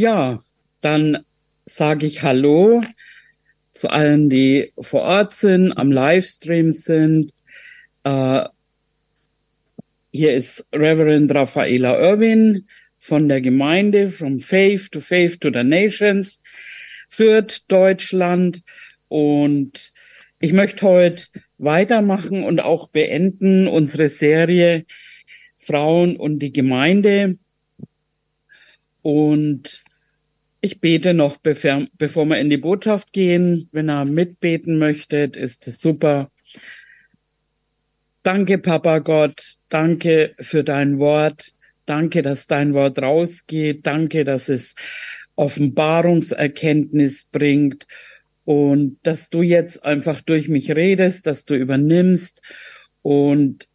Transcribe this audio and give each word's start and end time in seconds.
Ja, 0.00 0.42
dann 0.80 1.26
sage 1.66 2.06
ich 2.06 2.22
Hallo 2.22 2.82
zu 3.74 3.90
allen, 3.90 4.30
die 4.30 4.72
vor 4.80 5.02
Ort 5.02 5.34
sind, 5.34 5.72
am 5.74 5.92
Livestream 5.92 6.72
sind. 6.72 7.34
Äh, 8.04 8.44
hier 10.10 10.32
ist 10.32 10.64
Reverend 10.72 11.34
Raffaela 11.34 12.00
Irwin 12.00 12.66
von 12.98 13.28
der 13.28 13.42
Gemeinde 13.42 14.10
From 14.10 14.40
Faith 14.40 14.90
to 14.90 15.00
Faith 15.00 15.38
to 15.38 15.50
the 15.52 15.64
Nations, 15.64 16.42
Fürth, 17.06 17.60
Deutschland. 17.68 18.62
Und 19.08 19.92
ich 20.38 20.54
möchte 20.54 20.86
heute 20.86 21.24
weitermachen 21.58 22.42
und 22.44 22.60
auch 22.60 22.88
beenden 22.88 23.68
unsere 23.68 24.08
Serie 24.08 24.86
Frauen 25.58 26.16
und 26.16 26.38
die 26.38 26.54
Gemeinde. 26.54 27.36
Und 29.02 29.82
ich 30.60 30.80
bete 30.80 31.14
noch, 31.14 31.38
bevor, 31.38 32.24
wir 32.26 32.38
in 32.38 32.50
die 32.50 32.56
Botschaft 32.56 33.12
gehen. 33.12 33.68
Wenn 33.72 33.88
ihr 33.88 34.04
mitbeten 34.04 34.78
möchtet, 34.78 35.36
ist 35.36 35.66
es 35.66 35.80
super. 35.80 36.30
Danke, 38.22 38.58
Papa 38.58 38.98
Gott. 38.98 39.56
Danke 39.70 40.34
für 40.38 40.62
dein 40.62 40.98
Wort. 40.98 41.52
Danke, 41.86 42.22
dass 42.22 42.46
dein 42.46 42.74
Wort 42.74 43.00
rausgeht. 43.00 43.86
Danke, 43.86 44.24
dass 44.24 44.50
es 44.50 44.74
Offenbarungserkenntnis 45.36 47.24
bringt 47.24 47.86
und 48.44 48.98
dass 49.02 49.30
du 49.30 49.42
jetzt 49.42 49.84
einfach 49.84 50.20
durch 50.20 50.48
mich 50.48 50.76
redest, 50.76 51.26
dass 51.26 51.46
du 51.46 51.54
übernimmst 51.54 52.42
und 53.00 53.66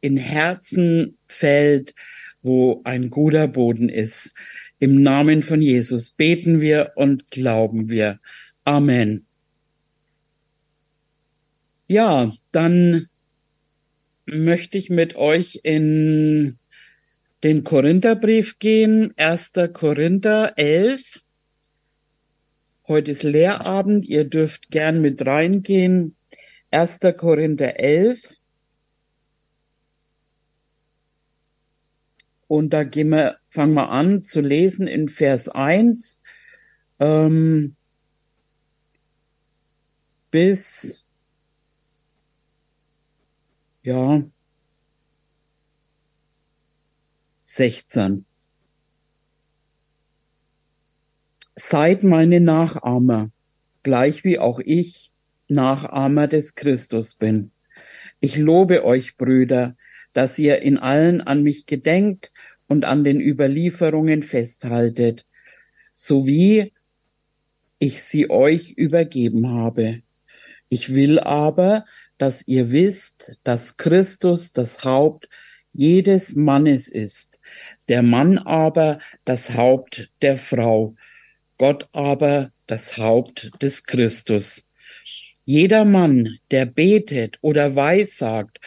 in 0.00 0.16
Herzen 0.16 1.16
fällt, 1.28 1.94
wo 2.42 2.80
ein 2.84 3.10
guter 3.10 3.46
Boden 3.46 3.88
ist. 3.88 4.34
Im 4.78 5.02
Namen 5.02 5.42
von 5.42 5.62
Jesus 5.62 6.10
beten 6.10 6.60
wir 6.60 6.92
und 6.96 7.30
glauben 7.30 7.88
wir. 7.88 8.18
Amen. 8.64 9.24
Ja, 11.88 12.32
dann 12.52 13.08
möchte 14.26 14.76
ich 14.76 14.90
mit 14.90 15.14
euch 15.16 15.60
in 15.62 16.58
den 17.44 17.64
Korintherbrief 17.64 18.58
gehen, 18.58 19.14
1. 19.16 19.52
Korinther 19.72 20.54
11. 20.56 21.22
Heute 22.88 23.12
ist 23.12 23.22
Lehrabend, 23.22 24.04
ihr 24.04 24.24
dürft 24.24 24.70
gern 24.70 25.00
mit 25.00 25.24
reingehen. 25.24 26.16
1. 26.70 27.00
Korinther 27.16 27.78
11. 27.78 28.35
Und 32.48 32.70
da 32.70 32.84
gehen 32.84 33.08
wir, 33.08 33.38
fangen 33.48 33.74
wir 33.74 33.90
an 33.90 34.22
zu 34.22 34.40
lesen 34.40 34.86
in 34.86 35.08
Vers 35.08 35.48
1 35.48 36.20
ähm, 37.00 37.74
bis 40.30 41.04
ja 43.82 44.22
16. 47.46 48.26
Seid 51.54 52.02
meine 52.02 52.40
Nachahmer, 52.40 53.30
gleich 53.82 54.24
wie 54.24 54.38
auch 54.38 54.60
ich 54.60 55.10
Nachahmer 55.48 56.26
des 56.26 56.54
Christus 56.54 57.14
bin. 57.14 57.50
Ich 58.20 58.36
lobe 58.36 58.84
euch, 58.84 59.16
Brüder, 59.16 59.74
dass 60.16 60.38
ihr 60.38 60.62
in 60.62 60.78
allen 60.78 61.20
an 61.20 61.42
mich 61.42 61.66
gedenkt 61.66 62.32
und 62.68 62.86
an 62.86 63.04
den 63.04 63.20
Überlieferungen 63.20 64.22
festhaltet, 64.22 65.26
so 65.94 66.26
wie 66.26 66.72
ich 67.78 68.02
sie 68.02 68.30
euch 68.30 68.70
übergeben 68.70 69.46
habe. 69.50 70.00
Ich 70.70 70.94
will 70.94 71.18
aber, 71.18 71.84
dass 72.16 72.48
ihr 72.48 72.72
wisst, 72.72 73.36
dass 73.44 73.76
Christus 73.76 74.54
das 74.54 74.84
Haupt 74.84 75.28
jedes 75.74 76.34
Mannes 76.34 76.88
ist, 76.88 77.38
der 77.90 78.02
Mann 78.02 78.38
aber 78.38 78.98
das 79.26 79.54
Haupt 79.54 80.08
der 80.22 80.38
Frau, 80.38 80.94
Gott 81.58 81.90
aber 81.92 82.50
das 82.66 82.96
Haupt 82.96 83.50
des 83.60 83.84
Christus. 83.84 84.66
Jeder 85.44 85.84
Mann, 85.84 86.38
der 86.50 86.64
betet 86.64 87.36
oder 87.42 87.76
weissagt 87.76 88.60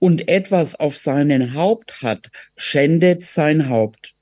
und 0.00 0.28
etwas 0.28 0.74
auf 0.74 0.98
seinen 0.98 1.54
Haupt 1.54 2.02
hat, 2.02 2.30
schändet 2.56 3.24
sein 3.24 3.68
Haupt. 3.68 4.14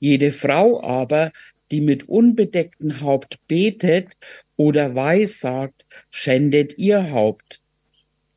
Jede 0.00 0.32
Frau 0.32 0.82
aber, 0.82 1.32
die 1.70 1.82
mit 1.82 2.08
unbedecktem 2.08 3.02
Haupt 3.02 3.38
betet 3.48 4.08
oder 4.56 4.94
weissagt, 4.94 5.84
schändet 6.10 6.78
ihr 6.78 7.10
Haupt. 7.10 7.60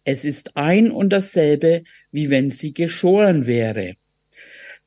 Es 0.03 0.25
ist 0.25 0.57
ein 0.57 0.91
und 0.91 1.09
dasselbe, 1.11 1.83
wie 2.11 2.29
wenn 2.29 2.51
sie 2.51 2.73
geschoren 2.73 3.45
wäre. 3.45 3.95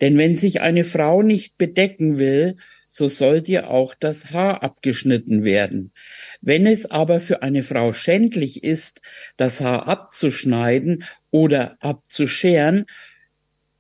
Denn 0.01 0.19
wenn 0.19 0.37
sich 0.37 0.61
eine 0.61 0.85
Frau 0.85 1.23
nicht 1.23 1.59
bedecken 1.59 2.19
will, 2.19 2.57
so 2.89 3.09
soll 3.09 3.43
dir 3.43 3.69
auch 3.71 3.95
das 3.95 4.31
Haar 4.31 4.63
abgeschnitten 4.63 5.45
werden. 5.45 5.93
Wenn 6.41 6.67
es 6.67 6.91
aber 6.91 7.21
für 7.21 7.43
eine 7.43 7.63
Frau 7.63 7.93
schändlich 7.93 8.65
ist, 8.65 9.03
das 9.37 9.61
Haar 9.61 9.89
abzuschneiden 9.89 11.05
oder 11.31 11.77
abzuscheren 11.81 12.87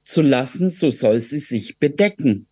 zu 0.04 0.22
lassen, 0.22 0.70
so 0.70 0.90
soll 0.90 1.20
sie 1.20 1.38
sich 1.38 1.78
bedecken. 1.78 2.46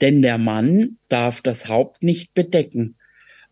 Denn 0.00 0.22
der 0.22 0.38
Mann 0.38 0.98
darf 1.08 1.40
das 1.40 1.68
Haupt 1.68 2.02
nicht 2.02 2.34
bedecken, 2.34 2.96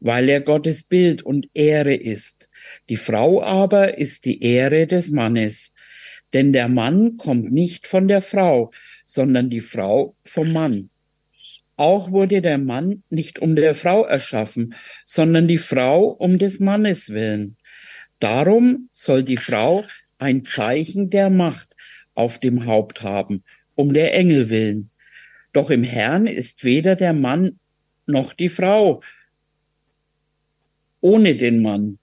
weil 0.01 0.29
er 0.29 0.41
Gottes 0.41 0.83
Bild 0.83 1.23
und 1.23 1.49
Ehre 1.55 1.95
ist. 1.95 2.49
Die 2.89 2.97
Frau 2.97 3.43
aber 3.43 3.99
ist 3.99 4.25
die 4.25 4.43
Ehre 4.43 4.87
des 4.87 5.11
Mannes. 5.11 5.75
Denn 6.33 6.53
der 6.53 6.69
Mann 6.69 7.17
kommt 7.19 7.53
nicht 7.53 7.87
von 7.87 8.09
der 8.09 8.21
Frau, 8.21 8.73
sondern 9.05 9.51
die 9.51 9.61
Frau 9.61 10.17
vom 10.25 10.53
Mann. 10.53 10.91
Auch 11.77 12.11
wurde 12.11 12.41
der 12.41 12.59
Mann 12.59 13.03
nicht 13.11 13.39
um 13.39 13.55
der 13.55 13.75
Frau 13.75 14.05
erschaffen, 14.05 14.75
sondern 15.05 15.47
die 15.47 15.59
Frau 15.59 16.05
um 16.05 16.39
des 16.39 16.59
Mannes 16.59 17.11
willen. 17.11 17.57
Darum 18.19 18.89
soll 18.93 19.23
die 19.23 19.37
Frau 19.37 19.85
ein 20.19 20.45
Zeichen 20.45 21.11
der 21.11 21.31
Macht 21.31 21.69
auf 22.15 22.39
dem 22.39 22.67
Haupt 22.67 23.03
haben, 23.03 23.45
um 23.75 23.93
der 23.93 24.15
Engel 24.15 24.51
willen. 24.51 24.91
Doch 25.53 25.71
im 25.71 25.85
Herrn 25.85 26.27
ist 26.27 26.65
weder 26.65 26.97
der 26.97 27.13
Mann 27.13 27.59
noch 28.07 28.33
die 28.33 28.49
Frau 28.49 29.03
ohne 31.07 31.37
den 31.37 31.63
Mann. 31.63 31.99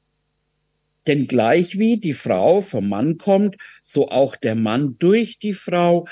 Denn 1.07 1.27
gleich 1.27 1.77
wie 1.77 1.97
die 1.97 2.13
Frau 2.13 2.61
vom 2.61 2.87
Mann 2.87 3.17
kommt, 3.17 3.57
so 3.81 4.07
auch 4.07 4.37
der 4.37 4.55
Mann 4.55 4.95
durch 4.99 5.39
die 5.39 5.53
Frau. 5.53 6.07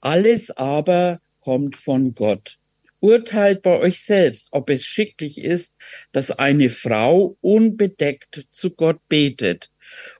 Alles 0.00 0.50
aber 0.50 1.20
kommt 1.40 1.76
von 1.76 2.14
Gott. 2.14 2.58
Urteilt 3.00 3.62
bei 3.62 3.78
euch 3.78 4.02
selbst, 4.02 4.48
ob 4.50 4.68
es 4.68 4.84
schicklich 4.84 5.42
ist, 5.42 5.76
dass 6.12 6.30
eine 6.30 6.68
Frau 6.68 7.38
unbedeckt 7.40 8.46
zu 8.50 8.70
Gott 8.70 9.00
betet. 9.08 9.70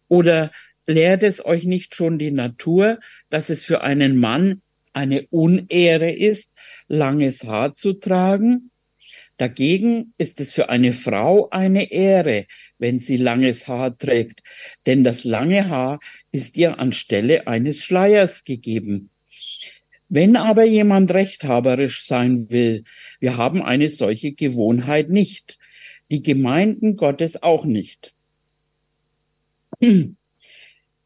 Oder 0.07 0.51
lehrt 0.89 1.23
es 1.23 1.45
euch 1.45 1.65
nicht 1.65 1.95
schon 1.95 2.19
die 2.19 2.31
Natur, 2.31 2.99
dass 3.31 3.51
es 3.51 3.63
für 3.63 3.83
einen 3.83 4.17
Mann 4.17 4.63
eine 4.95 5.27
Unehre 5.31 6.11
ist, 6.11 6.55
langes 6.89 7.45
Haar 7.45 7.75
zu 7.75 7.93
tragen? 7.93 8.71
Dagegen 9.37 10.15
ist 10.19 10.41
es 10.41 10.53
für 10.53 10.69
eine 10.69 10.93
Frau 10.93 11.49
eine 11.51 11.93
Ehre, 11.93 12.47
wenn 12.79 12.99
sie 12.99 13.17
langes 13.17 13.69
Haar 13.69 13.97
trägt, 13.97 14.43
denn 14.87 15.05
das 15.05 15.23
lange 15.23 15.69
Haar 15.69 16.01
ist 16.33 16.57
ihr 16.57 16.81
anstelle 16.81 17.47
eines 17.47 17.85
Schleiers 17.85 18.43
gegeben. 18.45 19.11
Wenn 20.09 20.37
aber 20.37 20.65
jemand 20.65 21.13
rechthaberisch 21.13 22.07
sein 22.07 22.51
will, 22.51 22.83
wir 23.21 23.37
haben 23.37 23.63
eine 23.63 23.91
solche 23.91 24.33
Gewohnheit 24.33 25.11
nicht, 25.11 25.59
die 26.11 26.23
Gemeinden 26.23 26.97
Gottes 26.97 27.43
auch 27.43 27.67
nicht. 27.67 28.15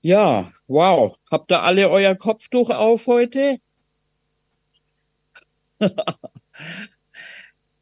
Ja, 0.03 0.53
wow. 0.67 1.17
Habt 1.31 1.53
ihr 1.53 1.63
alle 1.63 1.89
euer 1.89 2.17
Kopftuch 2.17 2.71
auf 2.71 3.07
heute? 3.07 3.59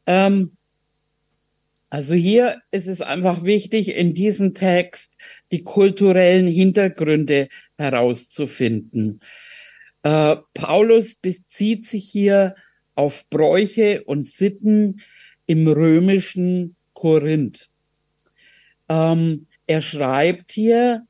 ähm, 0.05 0.55
also 1.89 2.13
hier 2.13 2.61
ist 2.69 2.87
es 2.87 3.01
einfach 3.01 3.43
wichtig, 3.43 3.95
in 3.95 4.13
diesem 4.13 4.53
Text 4.53 5.17
die 5.51 5.63
kulturellen 5.63 6.47
Hintergründe 6.47 7.49
herauszufinden. 7.77 9.21
Äh, 10.03 10.35
Paulus 10.53 11.15
bezieht 11.15 11.87
sich 11.87 12.07
hier 12.07 12.55
auf 12.93 13.27
Bräuche 13.31 14.03
und 14.03 14.27
Sitten 14.27 15.01
im 15.47 15.67
römischen 15.67 16.75
Korinth. 16.93 17.67
Ähm, 18.89 19.47
er 19.65 19.81
schreibt 19.81 20.51
hier, 20.51 21.07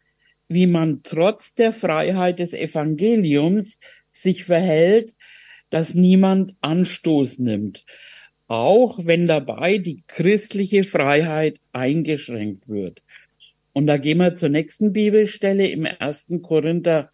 wie 0.54 0.68
man 0.68 1.02
trotz 1.04 1.54
der 1.54 1.74
Freiheit 1.74 2.40
des 2.40 2.54
Evangeliums 2.54 3.80
sich 4.12 4.44
verhält, 4.44 5.16
dass 5.70 5.94
niemand 5.94 6.56
Anstoß 6.62 7.40
nimmt. 7.40 7.86
auch 8.52 9.00
wenn 9.06 9.28
dabei 9.28 9.78
die 9.78 10.04
christliche 10.08 10.84
Freiheit 10.84 11.58
eingeschränkt 11.72 12.68
wird. 12.68 13.02
Und 13.72 13.88
da 13.88 13.96
gehen 13.96 14.18
wir 14.18 14.36
zur 14.36 14.50
nächsten 14.50 14.92
Bibelstelle 14.92 15.68
im 15.68 15.86
1. 15.86 16.34
Korinther, 16.42 17.10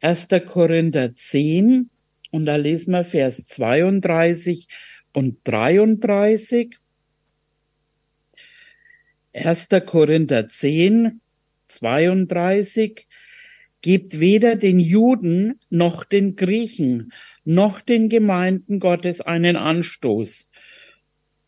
1. 0.00 0.28
Korinther 0.46 1.12
10 1.12 1.90
und 2.30 2.46
da 2.46 2.54
lesen 2.54 2.92
wir 2.92 3.02
Vers 3.02 3.48
32 3.48 4.68
und 5.12 5.38
33. 5.42 6.76
1. 9.32 9.68
Korinther 9.86 10.48
10, 10.48 11.20
32 11.68 13.06
Gebt 13.80 14.18
weder 14.18 14.56
den 14.56 14.80
Juden 14.80 15.60
noch 15.70 16.04
den 16.04 16.34
Griechen 16.34 17.12
noch 17.44 17.80
den 17.80 18.08
Gemeinden 18.08 18.80
Gottes 18.80 19.22
einen 19.22 19.56
Anstoß. 19.56 20.50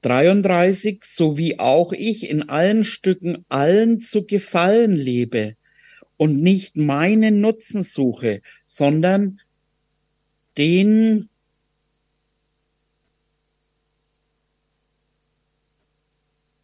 33, 0.02 1.04
so 1.04 1.36
wie 1.36 1.58
auch 1.58 1.92
ich 1.92 2.30
in 2.30 2.48
allen 2.48 2.84
Stücken 2.84 3.44
allen 3.50 4.00
zu 4.00 4.24
gefallen 4.24 4.94
lebe 4.94 5.56
und 6.16 6.40
nicht 6.40 6.76
meinen 6.76 7.40
Nutzen 7.40 7.82
suche, 7.82 8.40
sondern 8.66 9.40
den 10.56 11.28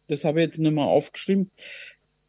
das 0.07 0.23
habe 0.23 0.39
ich 0.39 0.45
jetzt 0.45 0.59
nicht 0.59 0.71
mehr 0.71 0.85
aufgeschrieben. 0.85 1.51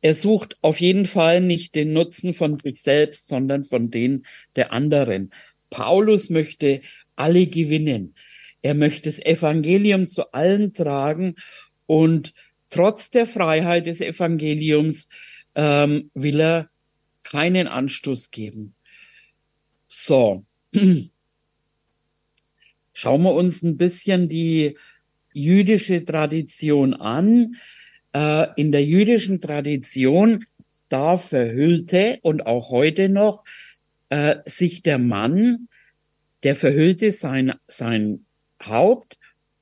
Er 0.01 0.15
sucht 0.15 0.57
auf 0.63 0.81
jeden 0.81 1.07
Fall 1.07 1.41
nicht 1.41 1.75
den 1.75 1.93
Nutzen 1.93 2.33
von 2.33 2.57
sich 2.57 2.81
selbst, 2.81 3.27
sondern 3.27 3.65
von 3.65 3.91
den 3.91 4.25
der 4.55 4.73
anderen. 4.73 5.33
Paulus 5.71 6.31
möchte 6.31 6.81
alle 7.17 7.47
gewinnen. 7.47 8.15
Er 8.63 8.75
möchte 8.75 9.03
das 9.03 9.19
Evangelium 9.19 10.09
zu 10.09 10.33
allen 10.33 10.73
tragen 10.73 11.35
und 11.87 12.33
trotz 12.71 13.11
der 13.11 13.27
Freiheit 13.27 13.87
des 13.87 14.01
Evangeliums 14.01 15.09
ähm, 15.55 16.11
will 16.15 16.41
er 16.41 16.71
keinen 17.23 17.67
Anstoß 17.67 18.31
geben. 18.31 18.75
So, 19.89 20.45
schauen 22.93 23.23
wir 23.23 23.35
uns 23.35 23.63
ein 23.63 23.77
bisschen 23.77 24.29
die 24.29 24.77
jüdische 25.33 26.05
Tradition 26.05 26.95
an. 26.95 27.57
Äh, 28.13 28.47
in 28.57 28.73
der 28.73 28.85
jüdischen 28.85 29.41
Tradition, 29.41 30.45
da 30.89 31.17
verhüllte 31.17 32.19
und 32.23 32.47
auch 32.47 32.71
heute 32.71 33.09
noch 33.09 33.45
äh, 34.09 34.37
sich 34.47 34.83
der 34.83 34.99
Mann, 34.99 35.69
der 36.43 36.55
verhüllte 36.55 37.13
sein, 37.13 37.55
sein 37.67 38.25
Haupt, 38.63 39.19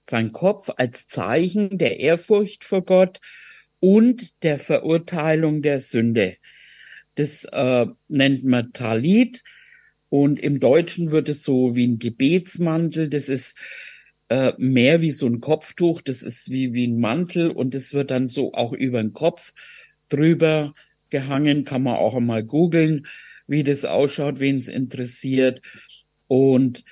sein 0.08 0.32
Kopf 0.32 0.70
als 0.76 1.08
Zeichen 1.08 1.78
der 1.78 1.98
Ehrfurcht 1.98 2.64
vor 2.64 2.82
Gott 2.82 3.20
und 3.80 4.42
der 4.42 4.58
Verurteilung 4.58 5.62
der 5.62 5.80
Sünde. 5.80 6.36
Das 7.16 7.44
äh, 7.44 7.86
nennt 8.08 8.44
man 8.44 8.72
Talit 8.72 9.42
und 10.08 10.38
im 10.38 10.60
Deutschen 10.60 11.10
wird 11.10 11.28
es 11.28 11.42
so 11.42 11.74
wie 11.74 11.86
ein 11.86 11.98
Gebetsmantel. 11.98 13.08
Das 13.08 13.28
ist 13.28 13.56
äh, 14.28 14.52
mehr 14.58 15.02
wie 15.02 15.12
so 15.12 15.26
ein 15.26 15.40
Kopftuch, 15.40 16.02
das 16.02 16.22
ist 16.22 16.50
wie, 16.50 16.72
wie 16.72 16.86
ein 16.86 16.98
Mantel 16.98 17.50
und 17.50 17.74
das 17.74 17.94
wird 17.94 18.10
dann 18.10 18.28
so 18.28 18.54
auch 18.54 18.72
über 18.72 19.00
den 19.02 19.12
Kopf 19.12 19.52
drüber 20.08 20.74
gehangen, 21.10 21.64
kann 21.64 21.82
man 21.82 21.96
auch 21.96 22.14
einmal 22.14 22.42
googeln, 22.42 23.06
wie 23.46 23.62
das 23.62 23.84
ausschaut, 23.84 24.40
wen 24.40 24.58
es 24.58 24.68
interessiert. 24.68 25.62
Und 26.26 26.84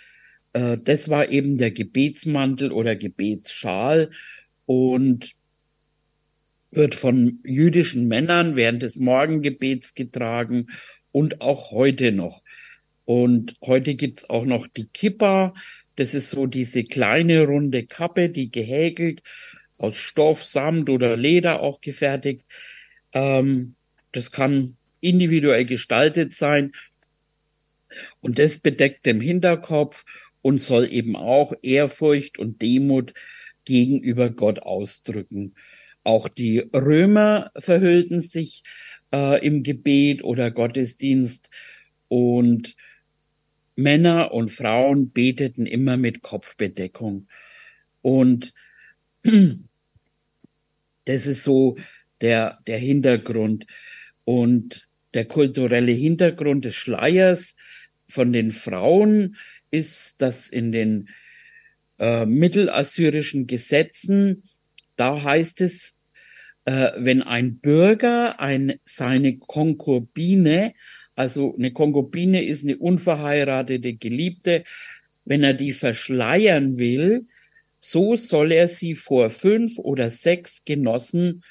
äh, 0.52 0.78
das 0.82 1.08
war 1.08 1.30
eben 1.30 1.58
der 1.58 1.72
Gebetsmantel 1.72 2.72
oder 2.72 2.96
Gebetsschal 2.96 4.10
und 4.66 5.32
wird 6.70 6.94
von 6.94 7.40
jüdischen 7.44 8.08
Männern 8.08 8.56
während 8.56 8.82
des 8.82 8.96
Morgengebets 8.96 9.94
getragen 9.94 10.68
und 11.12 11.40
auch 11.40 11.70
heute 11.70 12.12
noch. 12.12 12.42
Und 13.04 13.56
heute 13.62 13.94
gibt's 13.94 14.28
auch 14.30 14.44
noch 14.44 14.66
die 14.66 14.86
Kippa, 14.86 15.54
das 15.96 16.14
ist 16.14 16.30
so 16.30 16.46
diese 16.46 16.84
kleine 16.84 17.46
runde 17.46 17.86
Kappe, 17.86 18.28
die 18.28 18.50
gehäkelt 18.50 19.22
aus 19.78 19.96
Stoff, 19.96 20.44
Samt 20.44 20.90
oder 20.90 21.16
Leder 21.16 21.60
auch 21.60 21.80
gefertigt. 21.80 22.42
Ähm, 23.12 23.74
das 24.12 24.30
kann 24.32 24.76
individuell 25.00 25.64
gestaltet 25.64 26.34
sein. 26.34 26.72
Und 28.20 28.38
das 28.38 28.58
bedeckt 28.58 29.06
den 29.06 29.20
Hinterkopf 29.20 30.04
und 30.42 30.62
soll 30.62 30.92
eben 30.92 31.16
auch 31.16 31.52
Ehrfurcht 31.62 32.38
und 32.38 32.60
Demut 32.60 33.14
gegenüber 33.64 34.30
Gott 34.30 34.60
ausdrücken. 34.60 35.54
Auch 36.02 36.28
die 36.28 36.58
Römer 36.58 37.50
verhüllten 37.56 38.20
sich 38.20 38.62
äh, 39.12 39.44
im 39.44 39.62
Gebet 39.62 40.22
oder 40.22 40.50
Gottesdienst 40.50 41.50
und 42.08 42.76
Männer 43.76 44.32
und 44.32 44.50
Frauen 44.50 45.10
beteten 45.10 45.66
immer 45.66 45.96
mit 45.96 46.22
Kopfbedeckung. 46.22 47.26
Und 48.02 48.52
das 51.04 51.26
ist 51.26 51.44
so 51.44 51.76
der, 52.20 52.58
der 52.66 52.78
Hintergrund. 52.78 53.66
Und 54.24 54.88
der 55.14 55.26
kulturelle 55.26 55.92
Hintergrund 55.92 56.64
des 56.64 56.76
Schleiers 56.76 57.56
von 58.08 58.32
den 58.32 58.52
Frauen 58.52 59.36
ist, 59.70 60.22
dass 60.22 60.48
in 60.48 60.72
den 60.72 61.08
äh, 61.98 62.26
mittelassyrischen 62.26 63.46
Gesetzen, 63.46 64.44
da 64.96 65.22
heißt 65.22 65.60
es, 65.60 66.00
äh, 66.64 66.92
wenn 66.96 67.22
ein 67.22 67.58
Bürger 67.58 68.40
ein, 68.40 68.74
seine 68.84 69.36
Konkubine 69.38 70.74
also 71.14 71.54
eine 71.56 71.72
Konkubine 71.72 72.44
ist 72.44 72.64
eine 72.64 72.76
unverheiratete 72.76 73.94
Geliebte. 73.94 74.64
Wenn 75.24 75.42
er 75.42 75.54
die 75.54 75.72
verschleiern 75.72 76.76
will, 76.76 77.26
so 77.80 78.16
soll 78.16 78.52
er 78.52 78.68
sie 78.68 78.94
vor 78.94 79.30
fünf 79.30 79.78
oder 79.78 80.10
sechs 80.10 80.64
Genossen, 80.64 81.44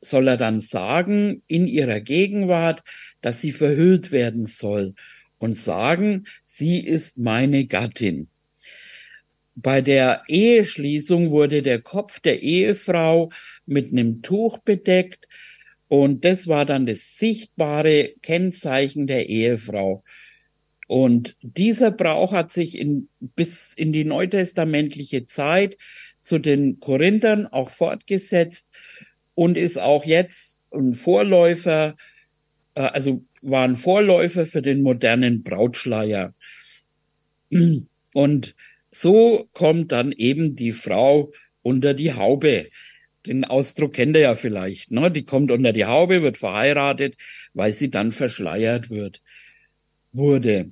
soll 0.00 0.28
er 0.28 0.36
dann 0.36 0.60
sagen, 0.60 1.42
in 1.46 1.66
ihrer 1.66 2.00
Gegenwart, 2.00 2.82
dass 3.20 3.40
sie 3.40 3.52
verhüllt 3.52 4.12
werden 4.12 4.46
soll 4.46 4.94
und 5.38 5.56
sagen, 5.56 6.26
sie 6.44 6.80
ist 6.80 7.18
meine 7.18 7.66
Gattin. 7.66 8.28
Bei 9.54 9.80
der 9.80 10.22
Eheschließung 10.28 11.30
wurde 11.30 11.62
der 11.62 11.80
Kopf 11.80 12.20
der 12.20 12.42
Ehefrau 12.42 13.30
mit 13.66 13.92
einem 13.92 14.22
Tuch 14.22 14.58
bedeckt 14.58 15.26
und 15.92 16.24
das 16.24 16.48
war 16.48 16.64
dann 16.64 16.86
das 16.86 17.18
sichtbare 17.18 18.14
Kennzeichen 18.22 19.06
der 19.06 19.28
Ehefrau. 19.28 20.02
Und 20.88 21.36
dieser 21.42 21.90
Brauch 21.90 22.32
hat 22.32 22.50
sich 22.50 22.78
in, 22.78 23.10
bis 23.20 23.74
in 23.74 23.92
die 23.92 24.04
neutestamentliche 24.04 25.26
Zeit 25.26 25.76
zu 26.22 26.38
den 26.38 26.80
Korinthern 26.80 27.46
auch 27.46 27.68
fortgesetzt 27.68 28.70
und 29.34 29.58
ist 29.58 29.76
auch 29.76 30.06
jetzt 30.06 30.62
ein 30.70 30.94
Vorläufer, 30.94 31.94
äh, 32.74 32.80
also 32.80 33.22
war 33.42 33.64
ein 33.64 33.76
Vorläufer 33.76 34.46
für 34.46 34.62
den 34.62 34.80
modernen 34.80 35.42
Brautschleier. 35.42 36.32
Und 38.14 38.54
so 38.90 39.46
kommt 39.52 39.92
dann 39.92 40.10
eben 40.12 40.56
die 40.56 40.72
Frau 40.72 41.32
unter 41.60 41.92
die 41.92 42.14
Haube 42.14 42.70
den 43.26 43.44
Ausdruck 43.44 43.94
kennt 43.94 44.16
ihr 44.16 44.22
ja 44.22 44.34
vielleicht, 44.34 44.90
ne? 44.90 45.10
Die 45.10 45.24
kommt 45.24 45.50
unter 45.50 45.72
die 45.72 45.84
Haube, 45.84 46.22
wird 46.22 46.38
verheiratet, 46.38 47.16
weil 47.54 47.72
sie 47.72 47.90
dann 47.90 48.12
verschleiert 48.12 48.90
wird, 48.90 49.20
wurde. 50.12 50.70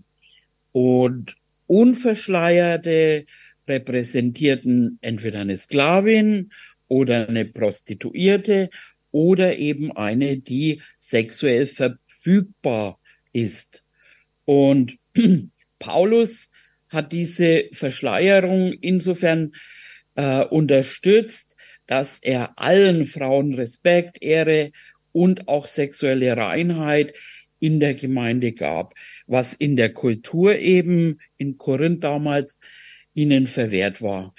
Und 0.73 1.37
Unverschleierte 1.67 3.27
repräsentierten 3.69 4.99
entweder 5.03 5.41
eine 5.41 5.57
Sklavin 5.57 6.51
oder 6.89 7.29
eine 7.29 7.45
Prostituierte 7.45 8.71
oder 9.13 9.57
eben 9.57 9.97
eine, 9.97 10.39
die 10.39 10.83
sexuell 10.99 11.67
verfügbar 11.67 12.99
ist. 13.33 13.85
Und 14.45 14.99
Paulus 15.79 16.51
hat 16.89 17.13
diese 17.13 17.67
Verschleierung 17.73 18.73
insofern 18.73 19.55
äh, 20.17 20.45
unterstützt, 20.45 21.57
dass 21.91 22.19
er 22.23 22.57
allen 22.57 23.05
Frauen 23.05 23.55
Respekt, 23.55 24.23
Ehre 24.23 24.71
und 25.11 25.49
auch 25.49 25.67
sexuelle 25.67 26.37
Reinheit 26.37 27.15
in 27.59 27.81
der 27.81 27.95
Gemeinde 27.95 28.53
gab, 28.53 28.95
was 29.27 29.55
in 29.55 29.75
der 29.75 29.93
Kultur 29.93 30.55
eben 30.55 31.19
in 31.37 31.59
Korinth 31.59 32.05
damals 32.05 32.61
ihnen 33.13 33.49
verwehrt 33.49 34.03
war. 34.03 34.37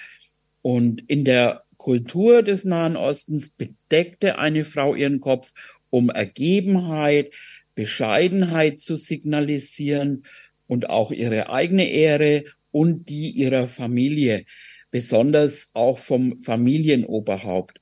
Und 0.62 1.02
in 1.10 1.26
der 1.26 1.64
Kultur 1.76 2.42
des 2.42 2.64
Nahen 2.64 2.96
Ostens 2.96 3.50
bedeckte 3.50 4.38
eine 4.38 4.64
Frau 4.64 4.94
ihren 4.94 5.20
Kopf, 5.20 5.52
um 5.90 6.08
Ergebenheit, 6.08 7.34
Bescheidenheit 7.74 8.80
zu 8.80 8.96
signalisieren 8.96 10.24
und 10.68 10.88
auch 10.88 11.12
ihre 11.12 11.50
eigene 11.50 11.90
Ehre 11.90 12.44
und 12.70 13.10
die 13.10 13.28
ihrer 13.28 13.68
Familie 13.68 14.46
besonders 14.92 15.70
auch 15.72 15.98
vom 15.98 16.38
Familienoberhaupt. 16.38 17.80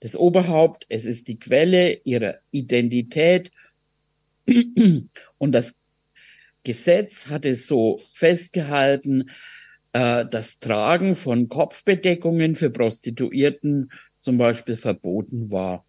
Das 0.00 0.16
Oberhaupt, 0.16 0.84
es 0.90 1.06
ist 1.06 1.28
die 1.28 1.38
Quelle 1.38 2.00
ihrer 2.04 2.38
Identität 2.50 3.50
und 5.38 5.52
das 5.52 5.74
Gesetz 6.64 7.28
hat 7.28 7.46
es 7.46 7.66
so 7.66 8.00
festgehalten, 8.12 9.30
äh, 9.92 10.26
das 10.26 10.58
Tragen 10.58 11.16
von 11.16 11.48
Kopfbedeckungen 11.48 12.56
für 12.56 12.68
Prostituierten 12.70 13.90
zum 14.16 14.36
Beispiel 14.36 14.76
verboten 14.76 15.50
war. 15.50 15.86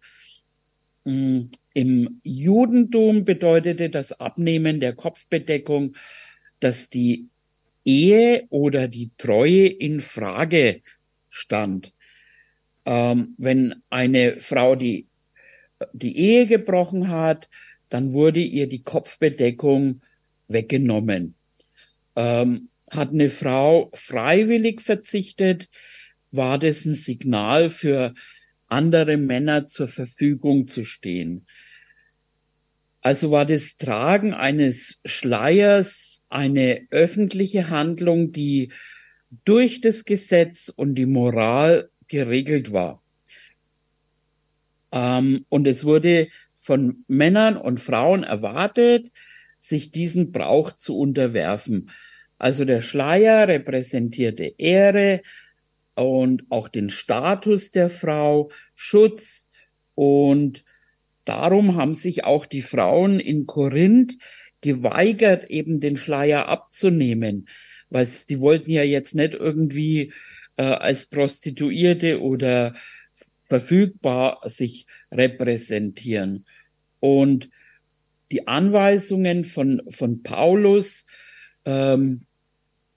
Mm, 1.04 1.50
Im 1.74 2.20
Judentum 2.22 3.24
bedeutete 3.24 3.90
das 3.90 4.12
Abnehmen 4.20 4.80
der 4.80 4.94
Kopfbedeckung, 4.94 5.96
dass 6.60 6.88
die 6.88 7.28
Ehe 7.84 8.46
oder 8.50 8.88
die 8.88 9.10
Treue 9.16 9.66
in 9.66 10.00
Frage 10.00 10.82
stand. 11.30 11.92
Ähm, 12.84 13.34
wenn 13.38 13.82
eine 13.90 14.40
Frau 14.40 14.76
die, 14.76 15.06
die 15.92 16.16
Ehe 16.16 16.46
gebrochen 16.46 17.08
hat, 17.08 17.48
dann 17.88 18.12
wurde 18.12 18.40
ihr 18.40 18.68
die 18.68 18.82
Kopfbedeckung 18.82 20.00
weggenommen. 20.48 21.34
Ähm, 22.16 22.68
hat 22.90 23.10
eine 23.10 23.30
Frau 23.30 23.90
freiwillig 23.94 24.80
verzichtet, 24.82 25.68
war 26.30 26.58
das 26.58 26.84
ein 26.84 26.94
Signal 26.94 27.70
für 27.70 28.14
andere 28.68 29.16
Männer 29.16 29.68
zur 29.68 29.88
Verfügung 29.88 30.66
zu 30.66 30.84
stehen. 30.84 31.46
Also 33.02 33.30
war 33.30 33.46
das 33.46 33.76
Tragen 33.76 34.32
eines 34.32 35.00
Schleiers 35.04 36.11
eine 36.32 36.86
öffentliche 36.90 37.68
Handlung, 37.68 38.32
die 38.32 38.72
durch 39.44 39.80
das 39.80 40.04
Gesetz 40.04 40.72
und 40.74 40.94
die 40.94 41.06
Moral 41.06 41.90
geregelt 42.08 42.72
war. 42.72 43.02
Ähm, 44.92 45.46
und 45.48 45.66
es 45.66 45.84
wurde 45.84 46.28
von 46.54 47.04
Männern 47.08 47.56
und 47.56 47.80
Frauen 47.80 48.24
erwartet, 48.24 49.10
sich 49.58 49.90
diesen 49.90 50.32
Brauch 50.32 50.72
zu 50.72 50.98
unterwerfen. 50.98 51.90
Also 52.38 52.64
der 52.64 52.82
Schleier 52.82 53.48
repräsentierte 53.48 54.54
Ehre 54.58 55.22
und 55.94 56.44
auch 56.50 56.68
den 56.68 56.90
Status 56.90 57.70
der 57.70 57.90
Frau, 57.90 58.50
Schutz 58.74 59.50
und 59.94 60.64
darum 61.24 61.76
haben 61.76 61.94
sich 61.94 62.24
auch 62.24 62.46
die 62.46 62.62
Frauen 62.62 63.20
in 63.20 63.46
Korinth 63.46 64.16
geweigert, 64.62 65.50
eben 65.50 65.80
den 65.80 65.98
Schleier 65.98 66.48
abzunehmen, 66.48 67.48
weil 67.90 68.06
sie 68.06 68.40
wollten 68.40 68.70
ja 68.70 68.82
jetzt 68.82 69.14
nicht 69.14 69.34
irgendwie 69.34 70.12
äh, 70.56 70.62
als 70.62 71.06
Prostituierte 71.06 72.22
oder 72.22 72.74
verfügbar 73.44 74.40
sich 74.44 74.86
repräsentieren. 75.10 76.46
Und 77.00 77.50
die 78.30 78.48
Anweisungen 78.48 79.44
von, 79.44 79.82
von 79.90 80.22
Paulus, 80.22 81.06
ähm, 81.66 82.22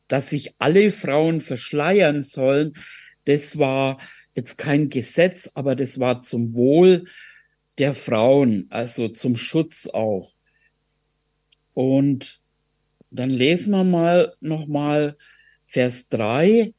dass 0.07 0.29
sich 0.29 0.53
alle 0.59 0.91
Frauen 0.91 1.41
verschleiern 1.41 2.23
sollen, 2.23 2.75
das 3.25 3.57
war 3.57 3.99
jetzt 4.35 4.57
kein 4.57 4.89
Gesetz, 4.89 5.49
aber 5.55 5.75
das 5.75 5.99
war 5.99 6.21
zum 6.21 6.53
Wohl 6.53 7.05
der 7.77 7.93
Frauen, 7.93 8.67
also 8.69 9.09
zum 9.09 9.35
Schutz 9.35 9.87
auch. 9.87 10.34
Und 11.75 12.39
dann 13.11 13.29
lesen 13.29 13.71
wir 13.71 13.83
mal 13.83 14.33
nochmal 14.39 15.15
Vers 15.65 16.09
3. 16.09 16.73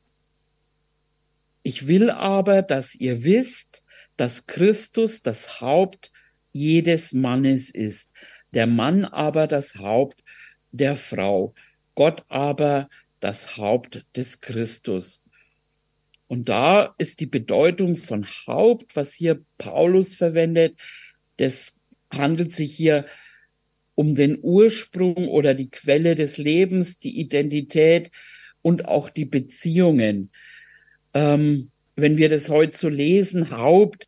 Ich 1.63 1.87
will 1.87 2.11
aber, 2.11 2.63
dass 2.63 2.95
ihr 2.95 3.23
wisst, 3.23 3.85
dass 4.17 4.47
Christus 4.47 5.23
das 5.23 5.61
Haupt 5.61 6.11
jedes 6.53 7.13
Mannes 7.13 7.69
ist, 7.71 8.13
der 8.53 8.67
Mann 8.67 9.05
aber 9.05 9.47
das 9.47 9.77
Haupt 9.77 10.23
der 10.73 10.97
Frau, 10.97 11.55
Gott 11.95 12.25
aber 12.29 12.89
das 13.21 13.59
Haupt 13.59 14.07
des 14.17 14.41
Christus. 14.41 15.25
Und 16.27 16.49
da 16.49 16.95
ist 16.97 17.21
die 17.21 17.27
Bedeutung 17.27 17.99
von 17.99 18.27
Haupt, 18.47 18.97
was 18.97 19.13
hier 19.13 19.45
Paulus 19.59 20.15
verwendet, 20.15 20.77
das 21.37 21.75
handelt 22.11 22.53
sich 22.53 22.75
hier 22.75 23.05
um 23.97 24.15
den 24.15 24.39
Ursprung 24.41 25.27
oder 25.27 25.55
die 25.55 25.71
Quelle 25.71 26.15
des 26.15 26.39
Lebens, 26.39 27.01
die 27.01 27.19
Identität 27.19 28.13
und 28.63 28.87
auch 28.87 29.11
die 29.11 29.25
Beziehungen. 29.25 30.31
Ähm, 31.15 31.71
wenn 31.97 32.19
wir 32.19 32.29
das 32.29 32.49
heute 32.49 32.77
so 32.77 32.89
lesen, 32.89 33.51
Haupt, 33.51 34.07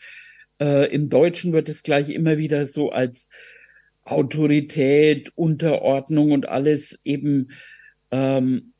äh, 0.60 0.92
im 0.92 1.08
Deutschen 1.08 1.52
wird 1.52 1.68
es 1.68 1.82
gleich 1.82 2.10
immer 2.10 2.36
wieder 2.38 2.66
so 2.66 2.90
als 2.90 3.30
Autorität, 4.04 5.32
Unterordnung 5.34 6.32
und 6.32 6.48
alles 6.48 7.00
eben 7.04 7.50
ähm, 8.10 8.72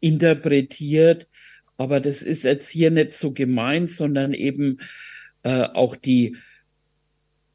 interpretiert. 0.00 1.28
Aber 1.76 2.00
das 2.00 2.22
ist 2.22 2.44
jetzt 2.44 2.68
hier 2.68 2.90
nicht 2.90 3.14
so 3.14 3.32
gemeint, 3.32 3.92
sondern 3.92 4.34
eben 4.34 4.80
äh, 5.44 5.62
auch 5.62 5.96
die 5.96 6.36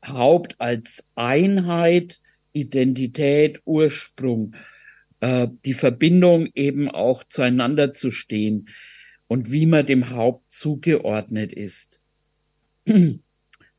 Haupt 0.05 0.55
als 0.59 1.09
Einheit, 1.15 2.19
Identität, 2.61 3.61
Ursprung, 3.65 4.55
äh, 5.21 5.47
die 5.65 5.73
Verbindung 5.73 6.47
eben 6.55 6.89
auch 6.89 7.23
zueinander 7.23 7.93
zu 7.93 8.11
stehen 8.11 8.69
und 9.27 9.51
wie 9.51 9.65
man 9.65 9.85
dem 9.85 10.09
Haupt 10.09 10.51
zugeordnet 10.51 11.53
ist. 11.53 12.01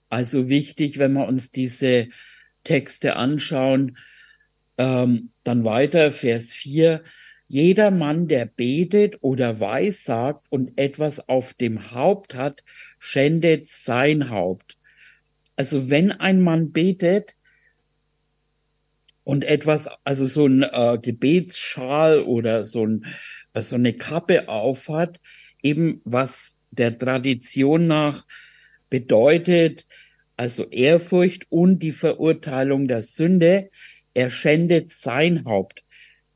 Also 0.09 0.49
wichtig, 0.49 0.99
wenn 0.99 1.13
wir 1.13 1.27
uns 1.29 1.53
diese 1.53 2.09
Texte 2.65 3.15
anschauen, 3.15 3.97
ähm, 4.77 5.31
dann 5.45 5.65
weiter, 5.65 6.11
Vers 6.11 6.51
4, 6.51 7.03
jeder 7.47 7.91
Mann, 7.91 8.29
der 8.29 8.47
betet 8.47 9.19
oder 9.23 9.61
weissagt 9.61 10.47
und 10.51 10.79
etwas 10.79 11.29
auf 11.29 11.55
dem 11.55 11.93
Haupt 11.93 12.35
hat, 12.35 12.63
schändet 12.99 13.67
sein 13.69 14.31
Haupt. 14.31 14.79
Also 15.57 15.91
wenn 15.91 16.13
ein 16.13 16.41
Mann 16.41 16.73
betet 16.73 17.35
und 19.25 19.45
etwas, 19.45 19.89
also 20.05 20.27
so 20.27 20.47
ein 20.47 20.63
äh, 20.63 20.99
Gebetsschal 21.01 22.21
oder 22.21 22.65
so, 22.65 22.87
ein, 22.87 23.07
äh, 23.53 23.63
so 23.63 23.77
eine 23.77 23.93
Kappe 23.93 24.49
aufhat, 24.49 25.21
eben 25.63 26.01
was 26.05 26.55
der 26.71 26.99
Tradition 26.99 27.87
nach 27.87 28.27
bedeutet, 28.89 29.87
also 30.37 30.65
Ehrfurcht 30.65 31.47
und 31.51 31.81
die 31.81 31.93
Verurteilung 31.93 32.89
der 32.89 33.03
Sünde, 33.03 33.71
er 34.15 34.31
schändet 34.31 34.91
sein 34.91 35.45
Haupt. 35.45 35.85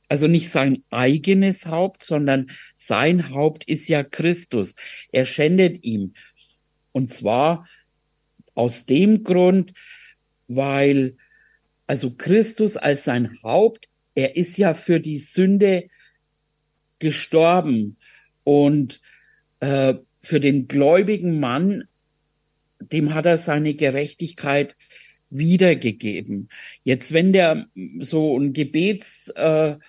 Also 0.09 0.29
nicht 0.29 0.51
sein 0.51 0.85
eigenes 0.91 1.67
Haupt, 1.67 2.05
sondern 2.05 2.51
sein 2.77 3.31
Haupt 3.31 3.65
ist 3.65 3.89
ja 3.89 4.05
Christus. 4.05 4.75
Er 5.11 5.25
schändet 5.25 5.83
ihm. 5.83 6.13
Und 6.93 7.13
zwar 7.13 7.67
aus 8.55 8.87
dem 8.87 9.25
Grund, 9.25 9.73
weil 10.47 11.17
also 11.87 12.11
Christus 12.11 12.77
als 12.77 13.05
sein 13.05 13.39
Haupt, 13.43 13.89
er 14.15 14.37
ist 14.37 14.59
ja 14.59 14.75
für 14.75 15.01
die 15.01 15.19
Sünde 15.19 15.89
gestorben 16.99 17.97
und 18.45 19.01
äh, 19.61 19.95
für 20.23 20.41
den 20.41 20.69
gläubigen 20.69 21.41
Mann, 21.41 21.85
dem 22.81 23.15
hat 23.15 23.27
er 23.27 23.39
seine 23.39 23.75
Gerechtigkeit 23.75 24.77
wiedergegeben. 25.31 26.49
Jetzt, 26.85 27.13
wenn 27.13 27.33
der 27.33 27.67
so 28.01 28.39
ein 28.39 28.53
Gebetsschal 28.53 29.81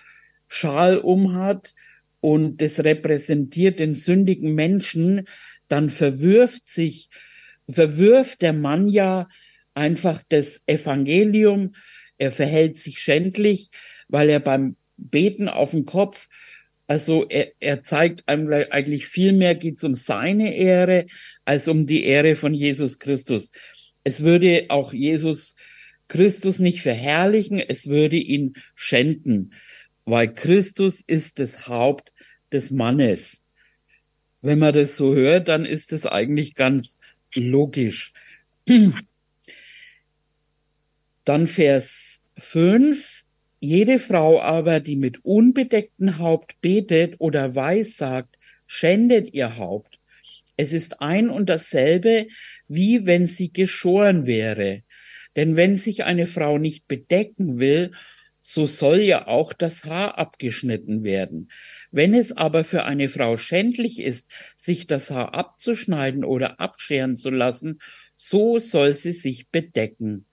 äh, 0.48 0.96
umhat 0.96 1.74
und 2.20 2.60
das 2.60 2.80
repräsentiert 2.80 3.78
den 3.78 3.94
sündigen 3.94 4.54
Menschen, 4.54 5.28
dann 5.68 5.90
verwirft 5.90 6.68
sich, 6.68 7.08
verwirft 7.68 8.42
der 8.42 8.52
Mann 8.52 8.88
ja 8.88 9.28
einfach 9.76 10.22
das 10.28 10.62
Evangelium, 10.66 11.74
er 12.18 12.32
verhält 12.32 12.78
sich 12.78 12.98
schändlich, 12.98 13.70
weil 14.08 14.30
er 14.30 14.40
beim 14.40 14.76
Beten 14.96 15.48
auf 15.48 15.72
den 15.72 15.84
Kopf, 15.84 16.28
also 16.86 17.26
er, 17.28 17.52
er 17.60 17.82
zeigt 17.82 18.28
einem 18.28 18.50
eigentlich 18.70 19.06
viel 19.06 19.32
mehr 19.32 19.54
geht 19.54 19.76
es 19.76 19.84
um 19.84 19.94
seine 19.94 20.54
Ehre 20.54 21.06
als 21.44 21.68
um 21.68 21.86
die 21.86 22.04
Ehre 22.04 22.36
von 22.36 22.54
Jesus 22.54 22.98
Christus. 22.98 23.50
Es 24.04 24.22
würde 24.22 24.66
auch 24.68 24.92
Jesus 24.92 25.56
Christus 26.08 26.60
nicht 26.60 26.80
verherrlichen, 26.80 27.58
es 27.58 27.88
würde 27.88 28.16
ihn 28.16 28.54
schänden, 28.76 29.52
weil 30.04 30.32
Christus 30.32 31.00
ist 31.00 31.40
das 31.40 31.66
Haupt 31.66 32.12
des 32.52 32.70
Mannes. 32.70 33.42
Wenn 34.40 34.60
man 34.60 34.72
das 34.72 34.96
so 34.96 35.14
hört, 35.14 35.48
dann 35.48 35.64
ist 35.64 35.92
es 35.92 36.06
eigentlich 36.06 36.54
ganz 36.54 36.98
logisch. 37.34 38.12
Dann 41.26 41.48
Vers 41.48 42.22
5. 42.38 43.24
Jede 43.58 43.98
Frau 43.98 44.40
aber, 44.40 44.78
die 44.78 44.94
mit 44.94 45.24
unbedecktem 45.24 46.18
Haupt 46.18 46.60
betet 46.60 47.16
oder 47.18 47.56
weissagt, 47.56 48.36
schändet 48.68 49.34
ihr 49.34 49.56
Haupt. 49.56 49.98
Es 50.56 50.72
ist 50.72 51.02
ein 51.02 51.28
und 51.28 51.48
dasselbe, 51.48 52.28
wie 52.68 53.06
wenn 53.06 53.26
sie 53.26 53.52
geschoren 53.52 54.26
wäre. 54.26 54.84
Denn 55.34 55.56
wenn 55.56 55.78
sich 55.78 56.04
eine 56.04 56.26
Frau 56.26 56.58
nicht 56.58 56.86
bedecken 56.86 57.58
will, 57.58 57.90
so 58.40 58.66
soll 58.66 59.00
ja 59.00 59.26
auch 59.26 59.52
das 59.52 59.84
Haar 59.84 60.18
abgeschnitten 60.18 61.02
werden. 61.02 61.50
Wenn 61.90 62.14
es 62.14 62.36
aber 62.36 62.62
für 62.62 62.84
eine 62.84 63.08
Frau 63.08 63.36
schändlich 63.36 63.98
ist, 63.98 64.30
sich 64.56 64.86
das 64.86 65.10
Haar 65.10 65.34
abzuschneiden 65.34 66.22
oder 66.22 66.60
abscheren 66.60 67.16
zu 67.16 67.30
lassen, 67.30 67.80
so 68.16 68.60
soll 68.60 68.94
sie 68.94 69.10
sich 69.10 69.48
bedecken. 69.48 70.26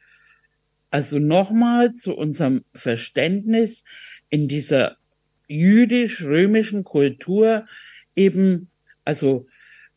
Also 0.93 1.17
nochmal 1.17 1.95
zu 1.95 2.15
unserem 2.15 2.65
Verständnis 2.75 3.83
in 4.29 4.47
dieser 4.47 4.95
jüdisch-römischen 5.47 6.83
Kultur 6.83 7.65
eben, 8.15 8.69
also 9.03 9.47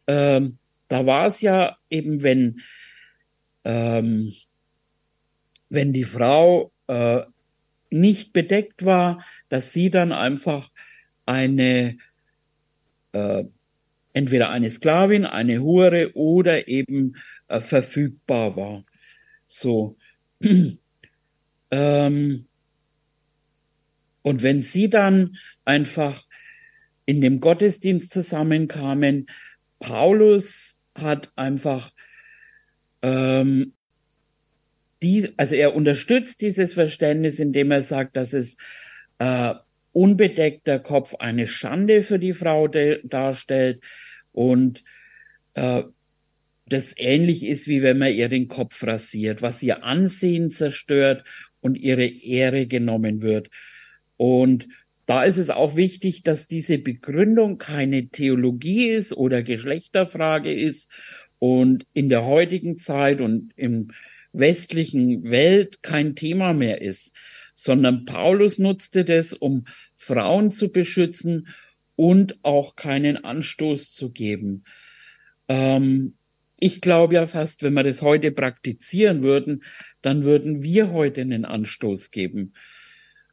ähm, 0.07 0.57
da 0.89 1.05
war 1.05 1.27
es 1.27 1.43
ja 1.43 1.77
eben, 1.91 2.23
wenn 2.23 2.63
ähm, 3.67 4.33
wenn 5.69 5.93
die 5.93 6.05
Frau 6.05 6.73
äh, 6.87 7.21
nicht 7.91 8.33
bedeckt 8.33 8.87
war, 8.87 9.23
dass 9.51 9.75
sie 9.75 9.91
dann 9.91 10.13
einfach 10.13 10.71
eine 11.27 11.99
äh, 13.13 13.45
entweder 14.15 14.49
eine 14.49 14.71
Sklavin, 14.71 15.27
eine 15.27 15.61
Hure 15.61 16.13
oder 16.15 16.69
eben 16.69 17.17
äh, 17.49 17.61
verfügbar 17.61 18.57
war. 18.57 18.85
So. 19.47 19.95
Ähm, 21.71 22.47
und 24.23 24.43
wenn 24.43 24.63
sie 24.63 24.91
dann 24.91 25.37
einfach 25.65 26.25
in 27.05 27.21
dem 27.21 27.41
Gottesdienst 27.41 28.11
zusammenkamen, 28.11 29.29
Paulus 29.79 30.83
hat 30.97 31.31
einfach 31.37 31.93
ähm, 33.03 33.73
die, 35.03 35.33
also 35.37 35.55
er 35.55 35.77
unterstützt 35.77 36.41
dieses 36.41 36.75
Verständnis, 36.75 37.39
indem 37.39 37.71
er 37.71 37.83
sagt, 37.83 38.17
dass 38.17 38.33
es 38.33 38.57
äh, 39.19 39.55
unbedeckter 39.93 40.79
Kopf 40.79 41.15
eine 41.15 41.47
Schande 41.47 42.03
für 42.03 42.19
die 42.19 42.33
Frau 42.33 42.69
darstellt 42.69 43.83
und 44.33 44.83
äh, 45.55 45.85
das 46.69 46.95
ähnlich 46.97 47.47
ist, 47.47 47.69
wie 47.69 47.83
wenn 47.83 47.99
man 47.99 48.13
ihr 48.13 48.29
den 48.29 48.49
Kopf 48.49 48.83
rasiert, 48.83 49.41
was 49.41 49.63
ihr 49.63 49.85
Ansehen 49.85 50.51
zerstört 50.51 51.25
und 51.67 51.77
ihre 51.77 52.07
Ehre 52.07 52.67
genommen 52.67 53.21
wird. 53.21 53.51
Und 54.17 54.69
da 55.05 55.25
ist 55.25 55.37
es 55.37 55.51
auch 55.51 55.77
wichtig, 55.77 56.23
dass 56.23 56.47
diese 56.47 56.79
Begründung 56.79 57.59
keine 57.59 58.09
Theologie 58.09 58.89
ist 58.89 59.13
oder 59.13 59.43
Geschlechterfrage 59.43 60.53
ist 60.53 60.91
und 61.39 61.85
in 61.93 62.09
der 62.09 62.25
heutigen 62.25 62.79
Zeit 62.79 63.21
und 63.21 63.53
im 63.57 63.91
westlichen 64.33 65.31
Welt 65.31 65.83
kein 65.83 66.15
Thema 66.17 66.53
mehr 66.53 66.81
ist, 66.81 67.15
sondern 67.55 68.05
Paulus 68.05 68.59
nutzte 68.59 69.05
das, 69.05 69.35
um 69.35 69.67
Frauen 69.95 70.53
zu 70.53 70.71
beschützen 70.71 71.49
und 71.95 72.39
auch 72.43 72.77
keinen 72.77 73.17
Anstoß 73.25 73.93
zu 73.93 74.11
geben. 74.11 74.65
Ähm, 75.49 76.15
ich 76.59 76.81
glaube 76.81 77.15
ja 77.15 77.27
fast, 77.27 77.63
wenn 77.63 77.75
wir 77.75 77.83
das 77.83 78.03
heute 78.03 78.33
praktizieren 78.33 79.23
würden, 79.23 79.63
dann 80.03 80.25
würden 80.25 80.63
wir 80.63 80.91
heute 80.93 81.21
einen 81.21 81.45
Anstoß 81.45 82.11
geben, 82.11 82.55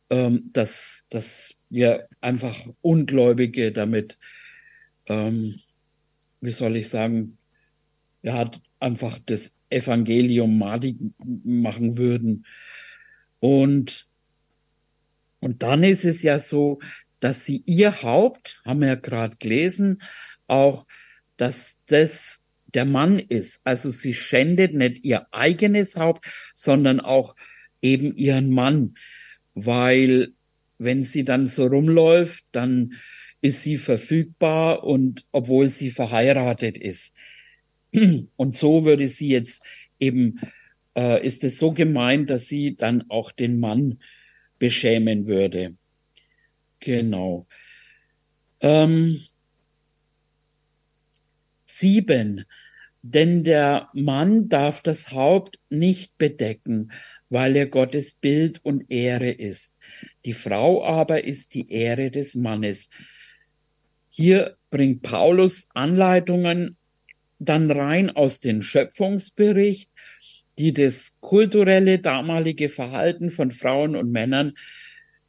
ähm, 0.10 0.50
dass, 0.54 1.06
dass 1.10 1.56
wir 1.70 2.08
einfach 2.22 2.58
Ungläubige 2.82 3.72
damit, 3.72 4.18
ähm, 5.08 5.60
wie 6.42 6.52
soll 6.52 6.76
ich 6.76 6.90
sagen, 6.90 7.38
ja, 8.22 8.50
einfach 8.80 9.20
das 9.26 9.56
Evangelium 9.70 10.58
madig 10.58 10.98
machen 11.24 11.98
würden. 11.98 12.46
Und, 13.40 14.08
und 15.40 15.64
dann 15.64 15.84
ist 15.84 16.06
es 16.06 16.24
ja 16.24 16.40
so, 16.40 16.80
dass 17.20 17.46
sie 17.46 17.64
ihr 17.66 18.04
Haupt, 18.04 18.62
haben 18.66 18.82
wir 18.82 18.90
ja 18.90 18.96
gerade 18.96 19.38
gelesen, 19.38 20.02
auch, 20.48 20.86
dass 21.38 21.78
das 21.88 22.43
der 22.74 22.86
Mann 22.86 23.20
ist. 23.20 23.62
Also 23.66 23.90
sie 23.90 24.14
schändet 24.14 24.74
nicht 24.74 25.04
ihr 25.04 25.28
eigenes 25.32 25.96
Haupt, 25.96 26.26
sondern 26.56 27.00
auch 27.00 27.36
eben 27.82 28.16
ihren 28.16 28.50
Mann, 28.50 28.96
weil 29.54 30.30
wenn 30.78 31.06
sie 31.06 31.24
dann 31.24 31.48
so 31.48 31.68
rumläuft, 31.68 32.46
dann 32.52 32.94
ist 33.42 33.62
sie 33.62 33.78
verfügbar 33.78 34.84
und 34.84 35.26
obwohl 35.32 35.68
sie 35.68 35.92
verheiratet 35.92 36.78
ist. 36.78 37.14
Und 38.38 38.56
so 38.56 38.86
würde 38.86 39.08
sie 39.08 39.28
jetzt 39.28 39.64
eben, 40.00 40.40
äh, 40.96 41.24
ist 41.24 41.44
es 41.44 41.60
so 41.60 41.74
gemeint, 41.74 42.30
dass 42.30 42.48
sie 42.48 42.76
dann 42.76 43.04
auch 43.10 43.32
den 43.32 43.60
Mann 43.60 44.00
beschämen 44.60 45.28
würde. 45.28 45.76
Genau. 46.80 47.46
Ähm, 48.62 49.22
sieben. 51.66 52.46
Denn 53.06 53.44
der 53.44 53.90
Mann 53.94 54.48
darf 54.48 54.82
das 54.82 55.12
Haupt 55.12 55.60
nicht 55.70 56.18
bedecken, 56.18 56.92
weil 57.30 57.56
er 57.58 57.68
Gottes 57.68 58.14
Bild 58.14 58.62
und 58.64 58.90
Ehre 58.90 59.30
ist. 59.30 59.78
Die 60.24 60.32
Frau 60.34 60.84
aber 60.86 61.26
ist 61.26 61.54
die 61.54 61.70
Ehre 61.70 62.12
des 62.12 62.34
Mannes. 62.34 62.90
Hier 64.10 64.56
bringt 64.72 65.02
Paulus 65.02 65.68
Anleitungen 65.74 66.78
dann 67.40 67.70
rein 67.70 68.10
aus 68.10 68.40
dem 68.40 68.62
Schöpfungsbericht, 68.62 69.90
die 70.58 70.74
das 70.74 71.18
kulturelle 71.20 72.00
damalige 72.00 72.70
Verhalten 72.70 73.32
von 73.32 73.52
Frauen 73.52 73.98
und 73.98 74.12
Männern 74.12 74.54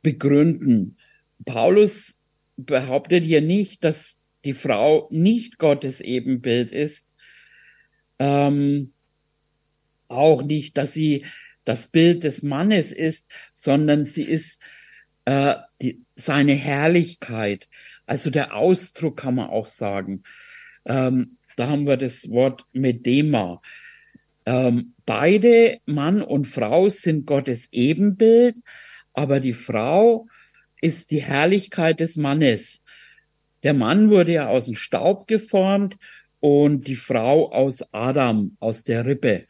begründen. 0.02 0.96
Paulus 1.44 2.20
behauptet 2.56 3.24
hier 3.24 3.40
nicht, 3.40 3.82
dass 3.82 4.18
die 4.44 4.52
Frau 4.52 5.08
nicht 5.10 5.58
Gottes 5.58 6.00
Ebenbild 6.00 6.70
ist, 6.70 7.13
ähm, 8.18 8.92
auch 10.08 10.42
nicht, 10.42 10.76
dass 10.76 10.92
sie 10.92 11.24
das 11.64 11.88
Bild 11.88 12.24
des 12.24 12.42
Mannes 12.42 12.92
ist, 12.92 13.30
sondern 13.54 14.04
sie 14.04 14.24
ist 14.24 14.60
äh, 15.24 15.54
die, 15.80 16.02
seine 16.14 16.52
Herrlichkeit, 16.52 17.68
also 18.06 18.30
der 18.30 18.54
Ausdruck 18.54 19.16
kann 19.18 19.36
man 19.36 19.48
auch 19.48 19.66
sagen. 19.66 20.22
Ähm, 20.84 21.38
da 21.56 21.68
haben 21.68 21.86
wir 21.86 21.96
das 21.96 22.28
Wort 22.30 22.66
Medema. 22.72 23.62
Ähm, 24.46 24.92
beide, 25.06 25.78
Mann 25.86 26.20
und 26.20 26.46
Frau, 26.46 26.88
sind 26.88 27.26
Gottes 27.26 27.72
Ebenbild, 27.72 28.56
aber 29.14 29.40
die 29.40 29.54
Frau 29.54 30.26
ist 30.80 31.10
die 31.10 31.22
Herrlichkeit 31.22 32.00
des 32.00 32.16
Mannes. 32.16 32.84
Der 33.62 33.72
Mann 33.72 34.10
wurde 34.10 34.32
ja 34.32 34.48
aus 34.48 34.66
dem 34.66 34.76
Staub 34.76 35.26
geformt 35.26 35.96
und 36.44 36.88
die 36.88 36.94
Frau 36.94 37.50
aus 37.52 37.82
Adam, 37.94 38.54
aus 38.60 38.84
der 38.84 39.06
Rippe. 39.06 39.46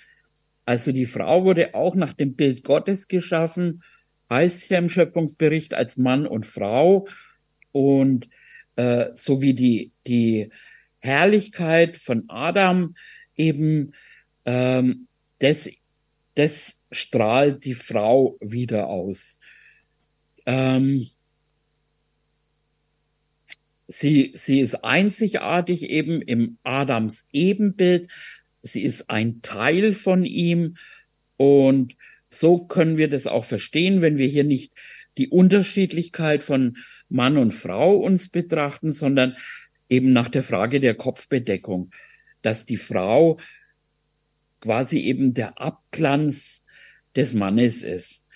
Also 0.65 0.93
die 0.93 1.07
Frau 1.07 1.43
wurde 1.43 1.75
auch 1.75 1.97
nach 1.97 2.13
dem 2.13 2.37
Bild 2.37 2.63
Gottes 2.63 3.09
geschaffen, 3.09 3.83
heißt 4.31 4.71
ja 4.71 4.79
im 4.79 4.89
Schöpfungsbericht 4.89 5.75
als 5.75 5.97
Mann 5.97 6.25
und 6.25 6.47
Frau 6.47 7.09
und 7.73 8.29
äh, 8.77 9.07
so 9.15 9.43
wie 9.43 9.55
die, 9.55 9.91
die 10.07 10.51
Herrlichkeit 11.01 11.97
von 11.97 12.27
Adam 12.29 12.95
eben, 13.35 13.93
ähm, 14.45 15.09
das, 15.41 15.69
das 16.37 16.79
strahlt 16.93 17.65
die 17.65 17.75
Frau 17.75 18.37
wieder 18.41 18.87
aus. 18.87 19.41
Ähm, 20.47 21.09
sie, 23.87 24.33
sie 24.35 24.61
ist 24.61 24.85
einzigartig 24.85 25.91
eben 25.91 26.23
im 26.23 26.59
Adams 26.63 27.29
Ebenbild. 27.33 28.11
Sie 28.63 28.83
ist 28.83 29.11
ein 29.11 29.43
Teil 29.43 29.95
von 29.95 30.25
ihm 30.25 30.77
und 31.37 31.97
so 32.29 32.59
können 32.59 32.97
wir 32.97 33.09
das 33.09 33.27
auch 33.27 33.45
verstehen, 33.45 34.01
wenn 34.01 34.19
wir 34.19 34.27
hier 34.27 34.45
nicht 34.45 34.73
die 35.19 35.29
Unterschiedlichkeit 35.29 36.43
von 36.43 36.79
Mann 37.09 37.37
und 37.37 37.53
Frau 37.53 37.97
uns 37.97 38.29
betrachten, 38.29 38.91
sondern 38.91 39.37
eben 39.89 40.13
nach 40.13 40.29
der 40.29 40.43
Frage 40.43 40.81
der 40.81 40.95
Kopfbedeckung, 40.95 41.91
dass 42.43 42.67
die 42.67 42.77
Frau 42.77 43.39
quasi 44.61 44.99
eben 44.99 45.35
der 45.35 45.61
Abglanz 45.61 46.65
des 47.15 47.35
Mannes 47.35 47.83
ist. 47.83 48.27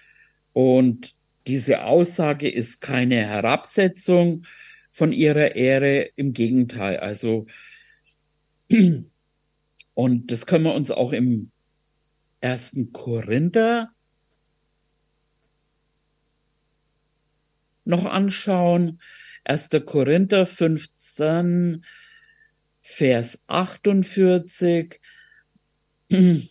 Und 0.52 1.14
diese 1.46 1.84
Aussage 1.84 2.48
ist 2.48 2.80
keine 2.80 3.16
Herabsetzung 3.16 4.44
von 4.98 5.12
ihrer 5.12 5.54
Ehre, 5.54 6.10
im 6.16 6.32
Gegenteil. 6.32 6.96
Also, 6.96 7.46
und 9.94 10.32
das 10.32 10.44
können 10.44 10.64
wir 10.64 10.74
uns 10.74 10.90
auch 10.90 11.12
im 11.12 11.52
ersten 12.40 12.92
Korinther 12.92 13.92
noch 17.84 18.06
anschauen. 18.06 19.00
1. 19.44 19.68
Korinther 19.86 20.46
15, 20.46 21.84
Vers 22.82 23.44
48. 23.46 25.00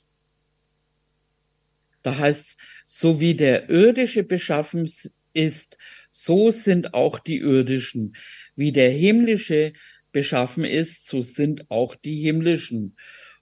Da 2.04 2.18
heißt 2.18 2.48
es, 2.48 2.58
so 2.86 3.20
wie 3.20 3.36
der 3.36 3.70
irdische 3.70 4.24
beschaffen 4.24 4.90
ist, 5.34 5.78
so 6.20 6.50
sind 6.50 6.96
auch 6.96 7.20
die 7.20 7.38
irdischen. 7.38 8.16
Wie 8.56 8.72
der 8.72 8.90
himmlische 8.90 9.74
beschaffen 10.12 10.64
ist, 10.64 11.08
so 11.08 11.22
sind 11.22 11.70
auch 11.70 11.96
die 11.96 12.16
himmlischen. 12.16 12.96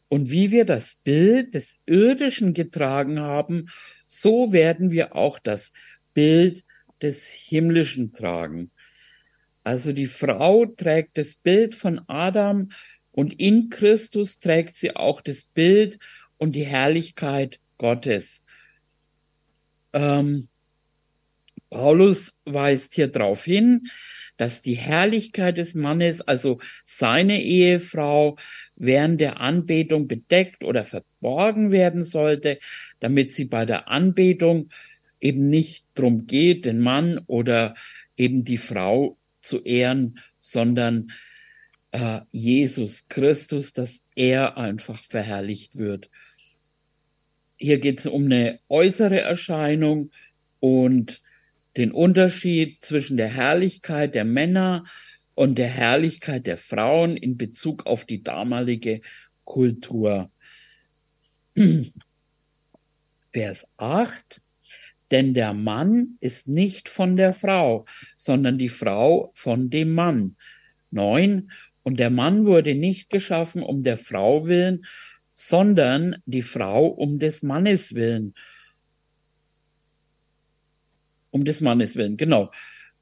Und 0.10 0.30
wie 0.30 0.52
wir 0.52 0.66
das 0.66 0.96
Bild 1.02 1.54
des 1.54 1.84
irdischen 1.86 2.54
getragen 2.54 3.22
haben, 3.22 3.70
so 4.08 4.52
werden 4.52 4.92
wir 4.92 5.16
auch 5.16 5.40
das 5.40 5.72
Bild 6.14 6.66
des 7.02 7.30
himmlischen 7.30 8.12
tragen. 8.12 8.72
Also 9.64 9.94
die 9.94 10.06
Frau 10.06 10.66
trägt 10.66 11.18
das 11.18 11.36
Bild 11.36 11.76
von 11.76 12.02
Adam 12.10 12.72
und 13.14 13.40
in 13.40 13.70
Christus 13.70 14.40
trägt 14.40 14.76
sie 14.76 14.98
auch 14.98 15.22
das 15.22 15.46
Bild 15.46 15.98
und 16.38 16.58
die 16.58 16.66
Herrlichkeit 16.66 17.58
Gottes. 17.78 18.46
Ähm, 19.94 20.50
Paulus 21.70 22.40
weist 22.46 22.96
hier 22.96 23.08
darauf 23.08 23.46
hin, 23.46 23.88
dass 24.38 24.62
die 24.62 24.76
Herrlichkeit 24.76 25.58
des 25.58 25.76
Mannes, 25.76 26.22
also 26.22 26.60
seine 26.84 27.42
Ehefrau, 27.42 28.38
während 28.76 29.22
der 29.22 29.40
Anbetung 29.40 30.08
bedeckt 30.08 30.64
oder 30.64 30.84
verborgen 30.84 31.72
werden 31.72 32.04
sollte, 32.04 32.60
damit 33.00 33.34
sie 33.34 33.46
bei 33.46 33.66
der 33.66 33.88
Anbetung 33.88 34.70
eben 35.22 35.50
nicht 35.50 35.86
drum 35.96 36.28
geht, 36.28 36.66
den 36.66 36.82
Mann 36.82 37.22
oder 37.28 37.76
eben 38.18 38.44
die 38.44 38.58
Frau 38.58 39.18
zu 39.40 39.64
ehren, 39.64 40.20
sondern 40.42 41.12
äh, 41.92 42.22
Jesus 42.32 43.08
Christus, 43.08 43.74
dass 43.74 44.04
er 44.16 44.58
einfach 44.58 45.02
verherrlicht 45.02 45.78
wird. 45.78 46.10
Hier 47.58 47.80
geht 47.80 48.00
es 48.00 48.06
um 48.06 48.26
eine 48.26 48.60
äußere 48.68 49.22
Erscheinung 49.22 50.12
und 50.60 51.22
den 51.78 51.92
Unterschied 51.92 52.84
zwischen 52.84 53.18
der 53.18 53.28
Herrlichkeit 53.28 54.16
der 54.16 54.26
Männer 54.26 54.86
und 55.34 55.58
der 55.58 55.68
Herrlichkeit 55.68 56.48
der 56.48 56.58
Frauen 56.58 57.18
in 57.18 57.38
Bezug 57.38 57.86
auf 57.86 58.06
die 58.06 58.24
damalige 58.24 59.02
Kultur. 59.44 60.32
Vers 63.34 63.68
8. 63.78 64.42
Denn 65.12 65.34
der 65.34 65.54
Mann 65.54 66.18
ist 66.20 66.48
nicht 66.48 66.90
von 66.90 67.16
der 67.16 67.34
Frau, 67.34 67.86
sondern 68.18 68.58
die 68.58 68.70
Frau 68.70 69.32
von 69.36 69.70
dem 69.70 69.94
Mann. 69.94 70.36
9. 70.92 71.52
Und 71.84 72.00
der 72.00 72.10
Mann 72.10 72.46
wurde 72.46 72.74
nicht 72.74 73.10
geschaffen 73.10 73.62
um 73.62 73.84
der 73.84 73.98
Frau 73.98 74.48
willen, 74.48 74.86
sondern 75.36 76.16
die 76.26 76.42
Frau 76.42 76.88
um 76.88 77.20
des 77.20 77.44
Mannes 77.44 77.94
willen 77.94 78.34
um 81.36 81.44
des 81.44 81.60
Mannes 81.60 81.98
willen, 81.98 82.16
genau. 82.16 82.50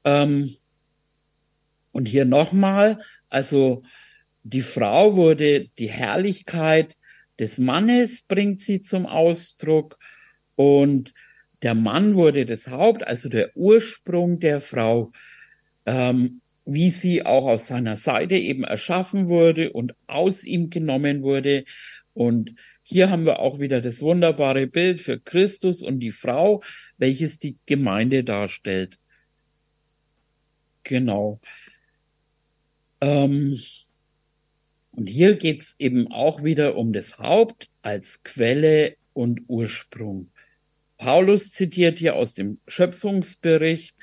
Ähm, 0.04 0.56
und 1.92 2.06
hier 2.06 2.24
nochmal, 2.24 2.98
also 3.28 3.84
die 4.42 4.62
Frau 4.62 5.16
wurde 5.16 5.68
die 5.78 5.88
Herrlichkeit 5.88 6.96
des 7.38 7.58
Mannes 7.58 8.22
bringt 8.22 8.60
sie 8.62 8.82
zum 8.82 9.06
Ausdruck 9.06 9.98
und 10.56 11.14
der 11.62 11.74
Mann 11.74 12.16
wurde 12.16 12.44
das 12.44 12.68
Haupt, 12.68 13.06
also 13.06 13.28
der 13.28 13.56
Ursprung 13.56 14.40
der 14.40 14.60
Frau, 14.60 15.12
ähm, 15.86 16.40
wie 16.64 16.90
sie 16.90 17.24
auch 17.24 17.46
aus 17.46 17.68
seiner 17.68 17.96
Seite 17.96 18.34
eben 18.34 18.64
erschaffen 18.64 19.28
wurde 19.28 19.72
und 19.72 19.94
aus 20.08 20.42
ihm 20.42 20.70
genommen 20.70 21.22
wurde. 21.22 21.64
Und 22.14 22.56
hier 22.82 23.10
haben 23.10 23.26
wir 23.26 23.38
auch 23.38 23.60
wieder 23.60 23.80
das 23.80 24.02
wunderbare 24.02 24.66
Bild 24.66 25.00
für 25.00 25.20
Christus 25.20 25.82
und 25.82 26.00
die 26.00 26.12
Frau, 26.12 26.62
welches 26.98 27.38
die 27.38 27.56
Gemeinde 27.66 28.24
darstellt. 28.24 28.98
Genau. 30.82 31.40
Ähm, 33.00 33.58
und 34.92 35.06
hier 35.06 35.34
geht's 35.36 35.74
eben 35.78 36.10
auch 36.10 36.44
wieder 36.44 36.76
um 36.76 36.92
das 36.92 37.18
Haupt 37.18 37.68
als 37.82 38.22
Quelle 38.22 38.96
und 39.12 39.42
Ursprung. 39.48 40.28
Paulus 40.98 41.50
zitiert 41.50 41.98
hier 41.98 42.14
aus 42.14 42.34
dem 42.34 42.58
Schöpfungsbericht, 42.68 43.94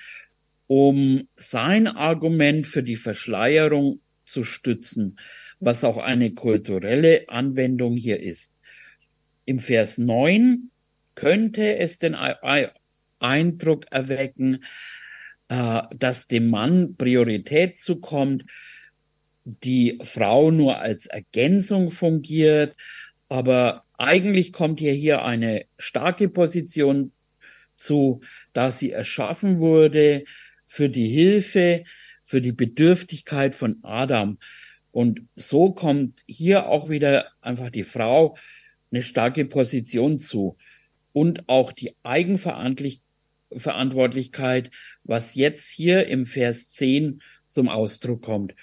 um 0.68 1.28
sein 1.36 1.88
Argument 1.88 2.68
für 2.68 2.84
die 2.84 2.96
Verschleierung 2.96 4.02
zu 4.26 4.44
stützen, 4.44 5.18
was 5.60 5.84
auch 5.84 5.98
eine 5.98 6.32
kulturelle 6.34 7.30
Anwendung 7.30 7.96
hier 7.96 8.20
ist. 8.20 8.56
Im 9.46 9.60
Vers 9.60 9.98
9 9.98 10.70
könnte 11.16 11.78
es 11.78 12.00
den 12.00 12.16
Eindruck 13.22 13.86
erwecken, 13.92 14.64
äh, 15.50 15.82
dass 15.96 16.28
dem 16.28 16.50
Mann 16.50 16.96
Priorität 16.96 17.80
zukommt, 17.80 18.46
die 19.44 20.00
Frau 20.04 20.52
nur 20.52 20.80
als 20.80 21.08
Ergänzung 21.08 21.92
fungiert, 21.92 22.76
aber 23.30 23.84
eigentlich 23.98 24.54
kommt 24.54 24.82
ihr 24.82 24.94
hier 24.94 25.24
eine 25.24 25.66
starke 25.78 26.30
Position 26.30 27.12
zu, 27.76 28.22
da 28.54 28.72
sie 28.72 28.92
erschaffen 28.92 29.60
wurde 29.60 30.24
für 30.66 30.90
die 30.90 31.08
Hilfe, 31.08 31.84
für 32.24 32.42
die 32.42 32.52
Bedürftigkeit 32.52 33.56
von 33.56 33.80
Adam. 33.84 34.38
Und 34.92 35.22
so 35.36 35.72
kommt 35.72 36.22
hier 36.28 36.68
auch 36.68 36.90
wieder 36.90 37.28
einfach 37.42 37.70
die 37.70 37.84
Frau 37.84 38.38
eine 38.92 39.04
starke 39.04 39.46
Position 39.46 40.20
zu 40.20 40.58
und 41.14 41.48
auch 41.48 41.72
die 41.72 41.94
Eigenverantwortlichkeit 42.04 43.11
Verantwortlichkeit, 43.56 44.72
was 45.04 45.36
jetzt 45.36 45.70
hier 45.70 46.08
im 46.08 46.26
Vers 46.26 46.72
10 46.72 47.22
zum 47.50 47.70
Ausdruck 47.70 48.22
kommt. 48.22 48.56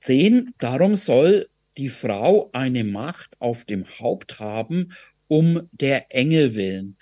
10. 0.00 0.54
Darum 0.58 0.96
soll 0.96 1.48
die 1.76 1.88
Frau 1.88 2.50
eine 2.52 2.84
Macht 2.84 3.40
auf 3.40 3.64
dem 3.64 3.86
Haupt 3.98 4.38
haben, 4.38 4.92
um 5.28 5.68
der 5.72 6.14
Engel 6.14 6.54
willen. 6.54 6.96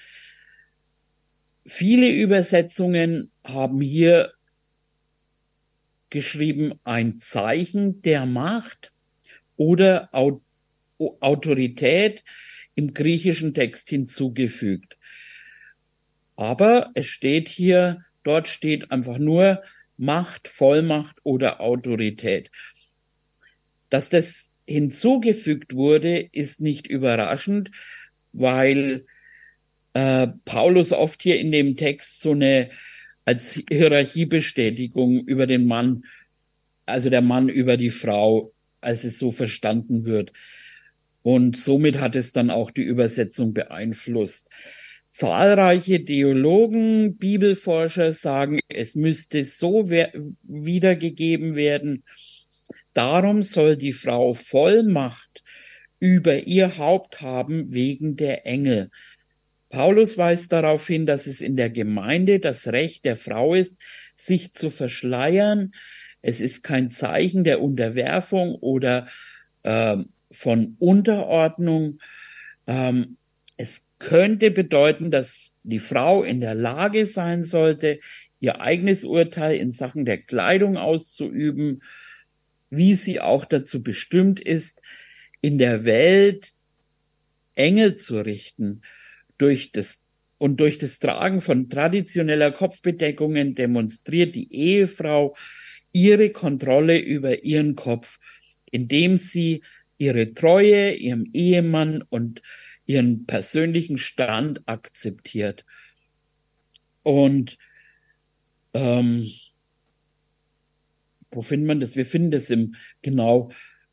Viele 1.66 2.10
Übersetzungen 2.10 3.30
haben 3.44 3.80
hier 3.80 4.32
geschrieben 6.10 6.74
ein 6.84 7.20
Zeichen 7.20 8.02
der 8.02 8.26
Macht 8.26 8.92
oder 9.56 10.10
Autorität 10.98 12.24
im 12.74 12.92
griechischen 12.92 13.54
Text 13.54 13.88
hinzugefügt. 13.90 14.96
Aber 16.40 16.90
es 16.94 17.06
steht 17.06 17.50
hier, 17.50 18.02
dort 18.22 18.48
steht 18.48 18.90
einfach 18.90 19.18
nur 19.18 19.62
Macht, 19.98 20.48
Vollmacht 20.48 21.16
oder 21.22 21.60
Autorität. 21.60 22.50
Dass 23.90 24.08
das 24.08 24.48
hinzugefügt 24.66 25.74
wurde, 25.74 26.18
ist 26.32 26.62
nicht 26.62 26.86
überraschend, 26.86 27.72
weil 28.32 29.04
äh, 29.92 30.28
Paulus 30.46 30.94
oft 30.94 31.22
hier 31.22 31.38
in 31.38 31.52
dem 31.52 31.76
Text 31.76 32.22
so 32.22 32.30
eine 32.30 32.70
als 33.26 33.60
Hierarchiebestätigung 33.68 35.22
über 35.26 35.46
den 35.46 35.66
Mann, 35.66 36.04
also 36.86 37.10
der 37.10 37.20
Mann 37.20 37.50
über 37.50 37.76
die 37.76 37.90
Frau, 37.90 38.50
als 38.80 39.04
es 39.04 39.18
so 39.18 39.30
verstanden 39.30 40.06
wird. 40.06 40.32
Und 41.22 41.58
somit 41.58 42.00
hat 42.00 42.16
es 42.16 42.32
dann 42.32 42.48
auch 42.48 42.70
die 42.70 42.80
Übersetzung 42.80 43.52
beeinflusst. 43.52 44.48
Zahlreiche 45.10 46.04
Theologen, 46.04 47.16
Bibelforscher 47.16 48.12
sagen, 48.12 48.60
es 48.68 48.94
müsste 48.94 49.44
so 49.44 49.90
wiedergegeben 49.90 51.56
werden. 51.56 52.04
Darum 52.94 53.42
soll 53.42 53.76
die 53.76 53.92
Frau 53.92 54.34
Vollmacht 54.34 55.42
über 55.98 56.46
ihr 56.46 56.78
Haupt 56.78 57.20
haben 57.20 57.72
wegen 57.72 58.16
der 58.16 58.46
Engel. 58.46 58.90
Paulus 59.68 60.18
weist 60.18 60.52
darauf 60.52 60.86
hin, 60.86 61.06
dass 61.06 61.26
es 61.26 61.40
in 61.40 61.56
der 61.56 61.70
Gemeinde 61.70 62.40
das 62.40 62.68
Recht 62.68 63.04
der 63.04 63.16
Frau 63.16 63.54
ist, 63.54 63.78
sich 64.16 64.52
zu 64.52 64.70
verschleiern. 64.70 65.72
Es 66.22 66.40
ist 66.40 66.62
kein 66.62 66.90
Zeichen 66.90 67.44
der 67.44 67.62
Unterwerfung 67.62 68.54
oder 68.56 69.08
äh, 69.62 69.96
von 70.30 70.76
Unterordnung. 70.78 72.00
Ähm, 72.66 73.16
es 73.56 73.84
könnte 74.00 74.50
bedeuten, 74.50 75.12
dass 75.12 75.54
die 75.62 75.78
Frau 75.78 76.24
in 76.24 76.40
der 76.40 76.56
Lage 76.56 77.06
sein 77.06 77.44
sollte, 77.44 78.00
ihr 78.40 78.60
eigenes 78.60 79.04
Urteil 79.04 79.56
in 79.56 79.70
Sachen 79.70 80.04
der 80.04 80.18
Kleidung 80.18 80.76
auszuüben, 80.76 81.82
wie 82.70 82.94
sie 82.94 83.20
auch 83.20 83.44
dazu 83.44 83.82
bestimmt 83.82 84.40
ist, 84.40 84.82
in 85.40 85.58
der 85.58 85.84
Welt 85.84 86.54
Engel 87.54 87.96
zu 87.96 88.20
richten 88.20 88.82
durch 89.38 89.70
das 89.70 90.00
und 90.38 90.58
durch 90.58 90.78
das 90.78 90.98
Tragen 90.98 91.42
von 91.42 91.68
traditioneller 91.68 92.50
Kopfbedeckungen 92.50 93.54
demonstriert 93.54 94.34
die 94.34 94.50
Ehefrau 94.54 95.36
ihre 95.92 96.30
Kontrolle 96.30 96.98
über 96.98 97.44
ihren 97.44 97.76
Kopf, 97.76 98.18
indem 98.70 99.18
sie 99.18 99.62
ihre 99.98 100.32
Treue 100.32 100.94
ihrem 100.94 101.28
Ehemann 101.34 102.02
und 102.08 102.40
ihren 102.90 103.24
persönlichen 103.24 103.98
Stand 103.98 104.66
akzeptiert. 104.66 105.64
Und 107.04 107.56
ähm, 108.74 109.30
wo 111.30 111.40
findet 111.40 111.68
man 111.68 111.80
das? 111.80 111.94
Wir 111.94 112.04
finden 112.04 112.32
das 112.32 112.50
im 112.50 112.74
genau 113.00 113.52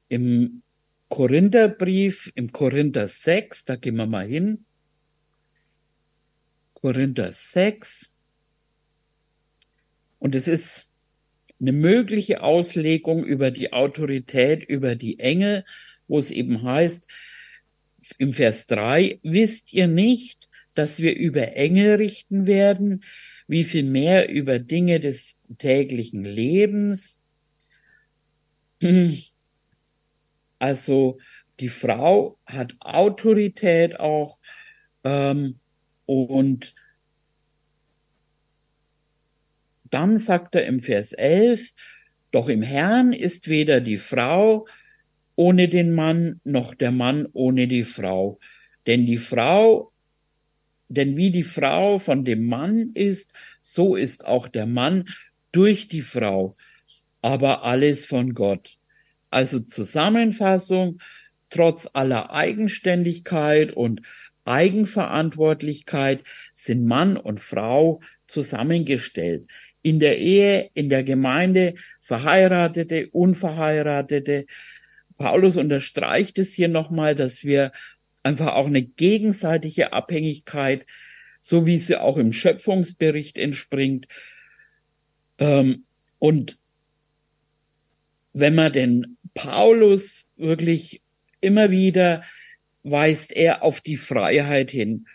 im 0.09 0.63
Korintherbrief, 1.09 2.31
im 2.33 2.51
Korinther 2.51 3.07
6, 3.07 3.65
da 3.65 3.75
gehen 3.75 3.95
wir 3.97 4.07
mal 4.07 4.27
hin. 4.27 4.65
Korinther 6.73 7.31
6. 7.31 8.09
Und 10.17 10.33
es 10.33 10.47
ist 10.47 10.95
eine 11.61 11.71
mögliche 11.71 12.41
Auslegung 12.41 13.23
über 13.23 13.51
die 13.51 13.73
Autorität, 13.73 14.63
über 14.63 14.95
die 14.95 15.19
Engel, 15.19 15.65
wo 16.07 16.17
es 16.17 16.31
eben 16.31 16.63
heißt, 16.63 17.07
im 18.17 18.33
Vers 18.33 18.67
3, 18.67 19.19
wisst 19.23 19.73
ihr 19.73 19.87
nicht, 19.87 20.47
dass 20.73 20.99
wir 20.99 21.15
über 21.15 21.55
Engel 21.55 21.95
richten 21.95 22.45
werden, 22.47 23.03
wie 23.47 23.63
viel 23.63 23.83
mehr 23.83 24.29
über 24.29 24.59
Dinge 24.59 24.99
des 24.99 25.39
täglichen 25.57 26.23
Lebens? 26.23 27.23
Also 30.59 31.19
die 31.59 31.69
Frau 31.69 32.39
hat 32.47 32.73
Autorität 32.79 33.99
auch 33.99 34.39
ähm, 35.03 35.59
und 36.07 36.73
dann 39.83 40.17
sagt 40.17 40.55
er 40.55 40.65
im 40.65 40.81
Vers 40.81 41.13
11, 41.13 41.73
doch 42.31 42.49
im 42.49 42.61
Herrn 42.61 43.13
ist 43.13 43.47
weder 43.47 43.81
die 43.81 43.97
Frau 43.97 44.67
ohne 45.37 45.69
den 45.69 45.93
Mann 45.93 46.41
noch 46.43 46.73
der 46.75 46.91
Mann 46.91 47.27
ohne 47.31 47.69
die 47.69 47.83
Frau. 47.83 48.39
Denn 48.87 49.05
die 49.05 49.19
Frau, 49.19 49.91
denn 50.89 51.15
wie 51.15 51.31
die 51.31 51.43
Frau 51.43 51.99
von 51.99 52.25
dem 52.25 52.45
Mann 52.45 52.91
ist, 52.93 53.31
so 53.61 53.95
ist 53.95 54.25
auch 54.25 54.47
der 54.49 54.65
Mann 54.65 55.05
durch 55.51 55.87
die 55.87 56.01
Frau, 56.01 56.55
aber 57.21 57.63
alles 57.63 58.05
von 58.05 58.33
Gott. 58.33 58.77
Also 59.29 59.59
Zusammenfassung, 59.59 60.99
trotz 61.49 61.87
aller 61.93 62.33
Eigenständigkeit 62.33 63.71
und 63.71 64.01
Eigenverantwortlichkeit 64.45 66.23
sind 66.53 66.85
Mann 66.85 67.15
und 67.17 67.39
Frau 67.39 68.01
zusammengestellt. 68.27 69.47
In 69.83 69.99
der 69.99 70.17
Ehe, 70.17 70.69
in 70.73 70.89
der 70.89 71.03
Gemeinde, 71.03 71.75
Verheiratete, 72.01 73.09
Unverheiratete. 73.11 74.45
Paulus 75.17 75.57
unterstreicht 75.57 76.37
es 76.39 76.53
hier 76.53 76.67
nochmal, 76.67 77.15
dass 77.15 77.43
wir 77.43 77.71
einfach 78.23 78.53
auch 78.53 78.67
eine 78.67 78.83
gegenseitige 78.83 79.93
Abhängigkeit, 79.93 80.85
so 81.43 81.65
wie 81.65 81.77
sie 81.77 81.99
auch 81.99 82.17
im 82.17 82.33
Schöpfungsbericht 82.33 83.37
entspringt. 83.37 84.07
Ähm, 85.39 85.85
und 86.19 86.57
wenn 88.33 88.55
man 88.55 88.73
den 88.73 89.17
Paulus 89.33 90.31
wirklich 90.37 91.01
immer 91.41 91.71
wieder 91.71 92.23
weist 92.91 93.35
er 93.35 93.63
auf 93.63 93.81
die 93.81 93.97
Freiheit 93.97 94.71
hin. 94.71 95.07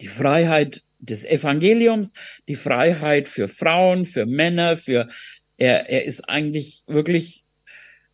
Die 0.00 0.06
Freiheit 0.06 0.82
des 0.98 1.24
Evangeliums, 1.24 2.12
die 2.48 2.54
Freiheit 2.54 3.28
für 3.28 3.48
Frauen, 3.48 4.06
für 4.06 4.26
Männer, 4.26 4.76
für 4.76 5.08
er, 5.56 5.88
er 5.88 6.04
ist 6.04 6.28
eigentlich 6.28 6.82
wirklich, 6.86 7.45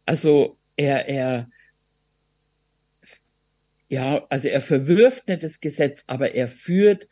also 0.07 0.57
er, 0.77 1.09
er, 1.09 1.51
ja, 3.89 4.27
also 4.29 4.49
er 4.49 4.61
verwirft 4.61 5.29
nicht 5.29 5.43
das 5.43 5.61
Gesetz, 5.61 6.05
aber 6.07 6.35
er 6.35 6.49
führt 6.49 7.09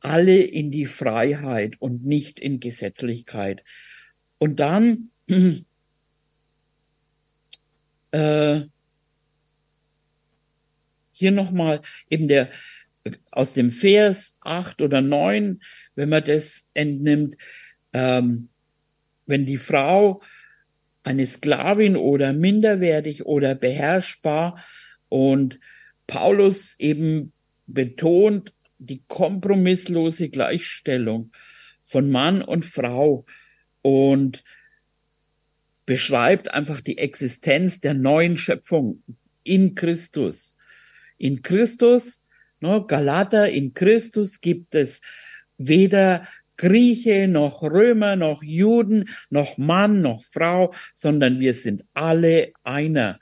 alle 0.00 0.38
in 0.38 0.70
die 0.70 0.86
Freiheit 0.86 1.80
und 1.80 2.04
nicht 2.04 2.38
in 2.38 2.60
Gesetzlichkeit. 2.60 3.64
Und 4.38 4.60
dann 4.60 5.10
äh, 8.12 8.60
hier 11.12 11.30
nochmal 11.32 11.82
eben 12.08 12.28
der 12.28 12.50
aus 13.30 13.54
dem 13.54 13.70
Vers 13.70 14.36
acht 14.40 14.82
oder 14.82 15.00
neun, 15.00 15.62
wenn 15.94 16.08
man 16.08 16.24
das 16.24 16.68
entnimmt, 16.74 17.36
ähm, 17.92 18.48
wenn 19.26 19.46
die 19.46 19.56
Frau 19.56 20.22
eine 21.08 21.26
Sklavin 21.26 21.96
oder 21.96 22.34
minderwertig 22.34 23.24
oder 23.24 23.54
beherrschbar 23.54 24.62
und 25.08 25.58
Paulus 26.06 26.78
eben 26.78 27.32
betont 27.66 28.52
die 28.78 29.00
kompromisslose 29.08 30.28
Gleichstellung 30.28 31.32
von 31.82 32.10
Mann 32.10 32.42
und 32.42 32.66
Frau 32.66 33.24
und 33.80 34.44
beschreibt 35.86 36.52
einfach 36.52 36.82
die 36.82 36.98
Existenz 36.98 37.80
der 37.80 37.94
neuen 37.94 38.36
Schöpfung 38.36 39.02
in 39.42 39.74
Christus. 39.74 40.58
In 41.16 41.40
Christus, 41.40 42.20
ne, 42.60 42.84
Galater, 42.86 43.48
in 43.48 43.72
Christus 43.72 44.42
gibt 44.42 44.74
es 44.74 45.00
weder 45.56 46.28
Grieche 46.58 47.26
noch 47.26 47.62
Römer 47.62 48.16
noch 48.16 48.42
Juden 48.42 49.08
noch 49.30 49.56
Mann 49.56 50.02
noch 50.02 50.22
Frau, 50.22 50.74
sondern 50.94 51.40
wir 51.40 51.54
sind 51.54 51.84
alle 51.94 52.52
einer 52.64 53.18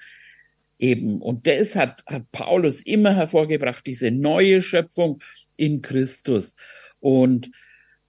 eben. 0.78 1.22
Und 1.22 1.46
das 1.46 1.76
hat, 1.76 2.02
hat 2.06 2.32
Paulus 2.32 2.80
immer 2.80 3.14
hervorgebracht, 3.14 3.86
diese 3.86 4.10
neue 4.10 4.60
Schöpfung 4.60 5.22
in 5.56 5.82
Christus 5.82 6.56
und 6.98 7.52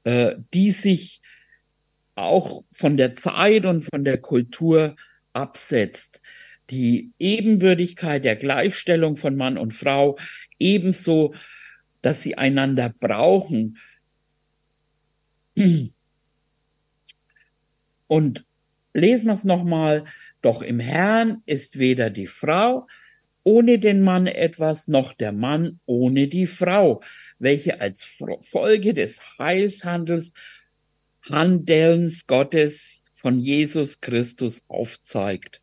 äh, 0.03 0.35
die 0.53 0.71
sich 0.71 1.21
auch 2.15 2.63
von 2.71 2.97
der 2.97 3.15
Zeit 3.15 3.67
und 3.67 3.83
von 3.85 4.03
der 4.03 4.17
Kultur 4.17 4.95
absetzt 5.33 6.21
die 6.69 7.11
Ebenbürtigkeit 7.19 8.25
der 8.25 8.35
Gleichstellung 8.35 9.17
von 9.17 9.35
Mann 9.35 9.57
und 9.57 9.73
Frau, 9.73 10.17
ebenso, 10.59 11.33
dass 12.01 12.23
sie 12.23 12.37
einander 12.37 12.93
brauchen. 12.99 13.77
Und 18.07 18.45
lesen 18.93 19.27
wir 19.27 19.33
es 19.33 19.43
nochmal, 19.43 20.05
doch 20.41 20.61
im 20.61 20.79
Herrn 20.79 21.41
ist 21.45 21.77
weder 21.79 22.09
die 22.09 22.27
Frau 22.27 22.87
ohne 23.47 23.79
den 23.79 24.01
Mann 24.01 24.27
etwas, 24.27 24.89
noch 24.89 25.13
der 25.13 25.31
Mann 25.31 25.79
ohne 25.85 26.27
die 26.27 26.47
Frau, 26.47 27.01
welche 27.39 27.79
als 27.79 28.03
Folge 28.41 28.93
des 28.93 29.21
Heilshandels, 29.39 30.33
Handelns 31.29 32.27
Gottes 32.27 33.01
von 33.13 33.39
Jesus 33.39 34.01
Christus 34.01 34.65
aufzeigt. 34.67 35.61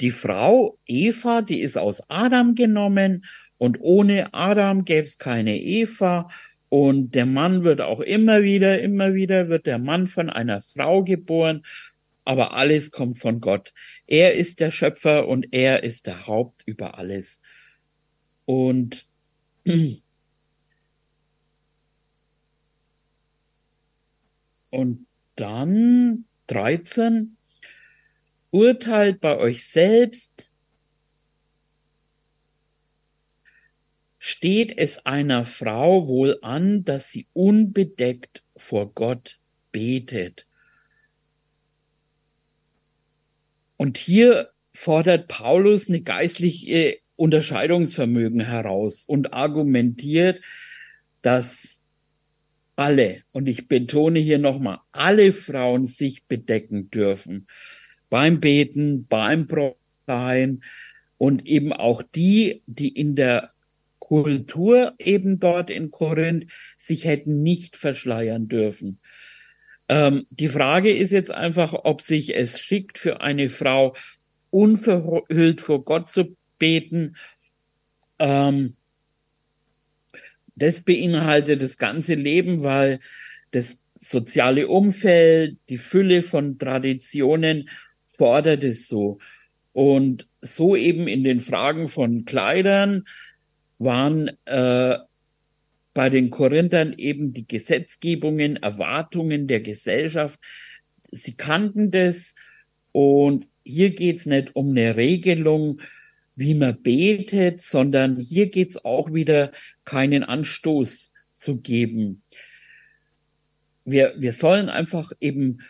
Die 0.00 0.10
Frau 0.10 0.78
Eva, 0.86 1.42
die 1.42 1.60
ist 1.60 1.76
aus 1.76 2.02
Adam 2.08 2.54
genommen 2.54 3.26
und 3.58 3.82
ohne 3.82 4.32
Adam 4.32 4.86
gäbe 4.86 5.06
es 5.06 5.18
keine 5.18 5.60
Eva. 5.60 6.30
Und 6.72 7.14
der 7.14 7.26
Mann 7.26 7.64
wird 7.64 7.82
auch 7.82 8.00
immer 8.00 8.42
wieder, 8.42 8.80
immer 8.80 9.12
wieder 9.12 9.50
wird 9.50 9.66
der 9.66 9.78
Mann 9.78 10.06
von 10.06 10.30
einer 10.30 10.62
Frau 10.62 11.04
geboren. 11.04 11.66
Aber 12.24 12.54
alles 12.54 12.90
kommt 12.90 13.18
von 13.18 13.42
Gott. 13.42 13.74
Er 14.06 14.36
ist 14.36 14.58
der 14.58 14.70
Schöpfer 14.70 15.28
und 15.28 15.52
er 15.52 15.82
ist 15.82 16.06
der 16.06 16.26
Haupt 16.26 16.62
über 16.64 16.96
alles. 16.96 17.42
Und 18.46 19.04
und 24.70 25.06
dann 25.36 26.24
13 26.46 27.36
urteilt 28.50 29.20
bei 29.20 29.36
euch 29.36 29.66
selbst, 29.66 30.50
steht 34.24 34.78
es 34.78 35.04
einer 35.04 35.44
Frau 35.44 36.06
wohl 36.06 36.38
an, 36.42 36.84
dass 36.84 37.10
sie 37.10 37.26
unbedeckt 37.32 38.40
vor 38.56 38.92
Gott 38.94 39.40
betet. 39.72 40.46
Und 43.76 43.98
hier 43.98 44.50
fordert 44.72 45.26
Paulus 45.26 45.88
eine 45.88 46.02
geistliche 46.02 46.98
Unterscheidungsvermögen 47.16 48.42
heraus 48.42 49.02
und 49.04 49.32
argumentiert, 49.32 50.40
dass 51.22 51.80
alle, 52.76 53.24
und 53.32 53.48
ich 53.48 53.66
betone 53.66 54.20
hier 54.20 54.38
nochmal, 54.38 54.78
alle 54.92 55.32
Frauen 55.32 55.86
sich 55.86 56.26
bedecken 56.28 56.92
dürfen 56.92 57.48
beim 58.08 58.38
Beten, 58.38 59.04
beim 59.08 59.48
Prophezeien 59.48 60.62
und 61.18 61.44
eben 61.44 61.72
auch 61.72 62.04
die, 62.04 62.62
die 62.66 62.90
in 62.90 63.16
der 63.16 63.51
Kultur 64.02 64.94
eben 64.98 65.38
dort 65.38 65.70
in 65.70 65.92
Korinth 65.92 66.50
sich 66.76 67.04
hätten 67.04 67.40
nicht 67.44 67.76
verschleiern 67.76 68.48
dürfen. 68.48 68.98
Ähm, 69.88 70.26
die 70.28 70.48
Frage 70.48 70.90
ist 70.90 71.12
jetzt 71.12 71.30
einfach, 71.30 71.72
ob 71.84 72.02
sich 72.02 72.34
es 72.34 72.58
schickt 72.58 72.98
für 72.98 73.20
eine 73.20 73.48
Frau 73.48 73.94
unverhüllt 74.50 75.60
vor 75.60 75.84
Gott 75.84 76.10
zu 76.10 76.36
beten. 76.58 77.14
Ähm, 78.18 78.74
das 80.56 80.82
beinhaltet 80.82 81.62
das 81.62 81.78
ganze 81.78 82.14
Leben, 82.14 82.64
weil 82.64 82.98
das 83.52 83.78
soziale 83.94 84.66
Umfeld, 84.66 85.58
die 85.68 85.78
Fülle 85.78 86.24
von 86.24 86.58
Traditionen 86.58 87.70
fordert 88.08 88.64
es 88.64 88.88
so. 88.88 89.20
Und 89.72 90.26
so 90.40 90.74
eben 90.74 91.06
in 91.06 91.22
den 91.22 91.38
Fragen 91.38 91.88
von 91.88 92.24
Kleidern 92.24 93.04
waren 93.82 94.30
äh, 94.46 94.98
bei 95.94 96.10
den 96.10 96.30
Korinthern 96.30 96.94
eben 96.96 97.32
die 97.32 97.46
Gesetzgebungen, 97.46 98.56
Erwartungen 98.56 99.46
der 99.46 99.60
Gesellschaft. 99.60 100.40
Sie 101.10 101.34
kannten 101.34 101.90
das 101.90 102.34
und 102.92 103.46
hier 103.64 103.90
geht's 103.90 104.26
nicht 104.26 104.56
um 104.56 104.70
eine 104.70 104.96
Regelung, 104.96 105.80
wie 106.34 106.54
man 106.54 106.80
betet, 106.82 107.62
sondern 107.62 108.16
hier 108.16 108.50
geht's 108.50 108.84
auch 108.84 109.12
wieder 109.12 109.52
keinen 109.84 110.24
Anstoß 110.24 111.12
zu 111.32 111.60
geben. 111.60 112.22
Wir, 113.84 114.14
wir 114.16 114.32
sollen 114.32 114.68
einfach 114.68 115.12
eben, 115.20 115.60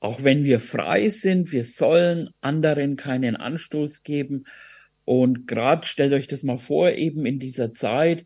auch 0.00 0.22
wenn 0.22 0.44
wir 0.44 0.60
frei 0.60 1.10
sind, 1.10 1.52
wir 1.52 1.64
sollen 1.64 2.30
anderen 2.40 2.96
keinen 2.96 3.36
Anstoß 3.36 4.04
geben. 4.04 4.44
Und 5.06 5.46
gerade 5.46 5.86
stellt 5.86 6.12
euch 6.12 6.26
das 6.26 6.42
mal 6.42 6.58
vor, 6.58 6.90
eben 6.90 7.24
in 7.24 7.38
dieser 7.38 7.72
Zeit, 7.72 8.24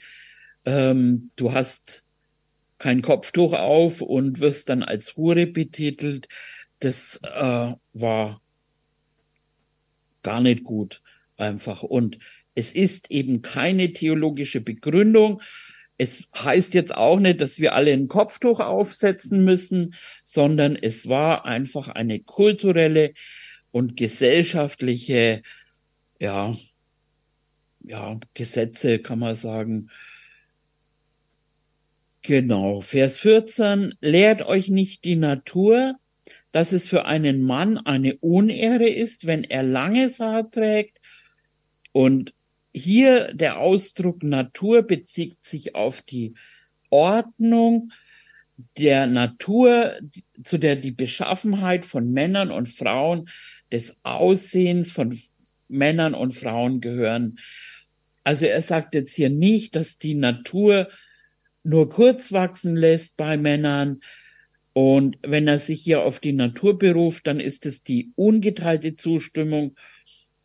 ähm, 0.64 1.30
du 1.36 1.52
hast 1.52 2.04
kein 2.78 3.02
Kopftuch 3.02 3.52
auf 3.52 4.00
und 4.00 4.40
wirst 4.40 4.70
dann 4.70 4.82
als 4.82 5.16
Hure 5.16 5.46
betitelt. 5.46 6.26
Das 6.80 7.20
äh, 7.22 7.74
war 7.92 8.40
gar 10.22 10.40
nicht 10.40 10.64
gut 10.64 11.02
einfach. 11.36 11.82
Und 11.82 12.18
es 12.54 12.72
ist 12.72 13.10
eben 13.10 13.42
keine 13.42 13.92
theologische 13.92 14.62
Begründung. 14.62 15.42
Es 15.98 16.28
heißt 16.34 16.72
jetzt 16.72 16.94
auch 16.94 17.20
nicht, 17.20 17.42
dass 17.42 17.60
wir 17.60 17.74
alle 17.74 17.92
ein 17.92 18.08
Kopftuch 18.08 18.60
aufsetzen 18.60 19.44
müssen, 19.44 19.94
sondern 20.24 20.74
es 20.76 21.08
war 21.08 21.44
einfach 21.44 21.88
eine 21.88 22.20
kulturelle 22.20 23.12
und 23.70 23.98
gesellschaftliche, 23.98 25.42
ja, 26.18 26.54
ja, 27.80 28.18
Gesetze, 28.34 28.98
kann 28.98 29.18
man 29.18 29.36
sagen, 29.36 29.90
Genau, 32.22 32.82
Vers 32.82 33.18
14, 33.18 33.94
lehrt 34.00 34.42
euch 34.42 34.68
nicht 34.68 35.04
die 35.04 35.16
Natur, 35.16 35.94
dass 36.52 36.72
es 36.72 36.86
für 36.86 37.06
einen 37.06 37.42
Mann 37.42 37.78
eine 37.78 38.16
Unehre 38.16 38.88
ist, 38.88 39.26
wenn 39.26 39.42
er 39.44 39.62
langes 39.62 40.20
Haar 40.20 40.50
trägt. 40.50 41.00
Und 41.92 42.34
hier 42.72 43.32
der 43.32 43.58
Ausdruck 43.58 44.22
Natur 44.22 44.82
bezieht 44.82 45.46
sich 45.46 45.74
auf 45.74 46.02
die 46.02 46.34
Ordnung 46.90 47.90
der 48.76 49.06
Natur, 49.06 49.92
zu 50.44 50.58
der 50.58 50.76
die 50.76 50.90
Beschaffenheit 50.90 51.86
von 51.86 52.12
Männern 52.12 52.50
und 52.50 52.68
Frauen, 52.68 53.30
des 53.72 53.96
Aussehens 54.02 54.90
von 54.90 55.18
Männern 55.68 56.14
und 56.14 56.34
Frauen 56.34 56.80
gehören. 56.80 57.38
Also 58.24 58.46
er 58.46 58.62
sagt 58.62 58.94
jetzt 58.94 59.14
hier 59.14 59.30
nicht, 59.30 59.76
dass 59.76 59.98
die 59.98 60.14
Natur 60.14 60.88
nur 61.62 61.90
kurz 61.90 62.32
wachsen 62.32 62.76
lässt 62.76 63.16
bei 63.16 63.36
Männern. 63.36 64.00
Und 64.72 65.18
wenn 65.22 65.48
er 65.48 65.58
sich 65.58 65.82
hier 65.82 66.02
auf 66.02 66.20
die 66.20 66.32
Natur 66.32 66.78
beruft, 66.78 67.26
dann 67.26 67.40
ist 67.40 67.66
es 67.66 67.82
die 67.82 68.12
ungeteilte 68.14 68.96
Zustimmung. 68.96 69.76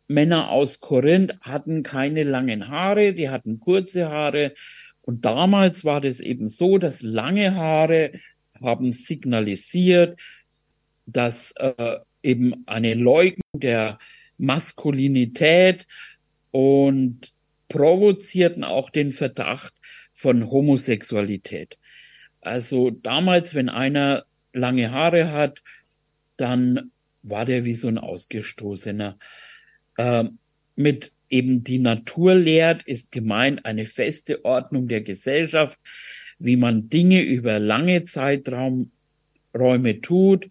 Männer 0.08 0.50
aus 0.50 0.80
Korinth 0.80 1.34
hatten 1.40 1.82
keine 1.82 2.22
langen 2.22 2.68
Haare, 2.68 3.12
die 3.12 3.28
hatten 3.28 3.60
kurze 3.60 4.08
Haare. 4.08 4.54
Und 5.02 5.24
damals 5.24 5.84
war 5.84 6.00
das 6.00 6.20
eben 6.20 6.48
so, 6.48 6.78
dass 6.78 7.02
lange 7.02 7.54
Haare 7.54 8.12
haben 8.60 8.92
signalisiert, 8.92 10.18
dass 11.06 11.52
äh, 11.52 11.98
eben 12.22 12.64
eine 12.66 12.94
Leugnung 12.94 13.60
der 13.60 13.98
Maskulinität 14.38 15.86
und 16.50 17.32
provozierten 17.68 18.64
auch 18.64 18.90
den 18.90 19.12
Verdacht, 19.12 19.72
von 20.16 20.50
Homosexualität. 20.50 21.76
Also 22.40 22.90
damals, 22.90 23.54
wenn 23.54 23.68
einer 23.68 24.24
lange 24.54 24.90
Haare 24.90 25.30
hat, 25.30 25.62
dann 26.38 26.90
war 27.22 27.44
der 27.44 27.66
wie 27.66 27.74
so 27.74 27.88
ein 27.88 27.98
Ausgestoßener. 27.98 29.18
Äh, 29.98 30.24
mit 30.74 31.12
eben 31.28 31.64
die 31.64 31.78
Natur 31.78 32.34
lehrt, 32.34 32.82
ist 32.84 33.12
gemeint 33.12 33.66
eine 33.66 33.84
feste 33.84 34.44
Ordnung 34.44 34.88
der 34.88 35.02
Gesellschaft, 35.02 35.78
wie 36.38 36.56
man 36.56 36.88
Dinge 36.88 37.20
über 37.22 37.58
lange 37.58 38.04
Zeiträume 38.04 38.88
tut 40.00 40.48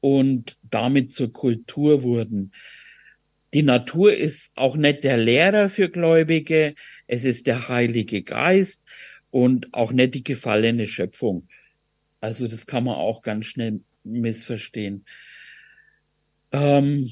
und 0.00 0.56
damit 0.62 1.12
zur 1.12 1.32
Kultur 1.32 2.04
wurden. 2.04 2.52
Die 3.54 3.62
Natur 3.62 4.12
ist 4.12 4.56
auch 4.56 4.76
nicht 4.76 5.04
der 5.04 5.16
Lehrer 5.16 5.68
für 5.68 5.88
Gläubige, 5.88 6.74
es 7.06 7.24
ist 7.24 7.46
der 7.46 7.68
Heilige 7.68 8.22
Geist 8.22 8.84
und 9.30 9.72
auch 9.72 9.92
nicht 9.92 10.14
die 10.14 10.24
gefallene 10.24 10.86
Schöpfung. 10.86 11.48
Also 12.20 12.46
das 12.46 12.66
kann 12.66 12.84
man 12.84 12.96
auch 12.96 13.22
ganz 13.22 13.46
schnell 13.46 13.80
missverstehen. 14.04 15.04
Ähm, 16.52 17.10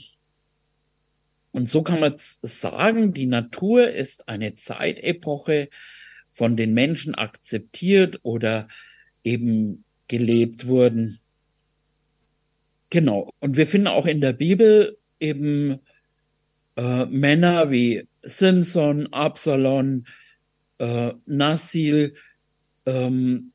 und 1.53 1.68
so 1.68 1.83
kann 1.83 2.01
man 2.01 2.14
sagen, 2.42 3.14
die 3.14 3.27
Natur 3.27 3.88
ist 3.88 4.29
eine 4.29 4.55
Zeitepoche, 4.57 5.68
von 6.37 6.55
den 6.55 6.75
Menschen 6.75 7.14
akzeptiert 7.14 8.20
oder 8.22 8.68
eben 9.25 9.85
gelebt 10.07 10.66
wurden. 10.66 11.18
Genau. 12.90 13.33
Und 13.40 13.57
wir 13.57 13.66
finden 13.66 13.87
auch 13.87 14.05
in 14.05 14.20
der 14.20 14.35
Bibel 14.35 14.99
eben 15.18 15.81
äh, 16.77 17.07
Männer 17.07 17.71
wie 17.71 18.07
Simson, 18.23 19.12
Absalom, 19.12 20.07
äh, 20.79 21.12
Nasil 21.27 22.15
ähm, 22.87 23.53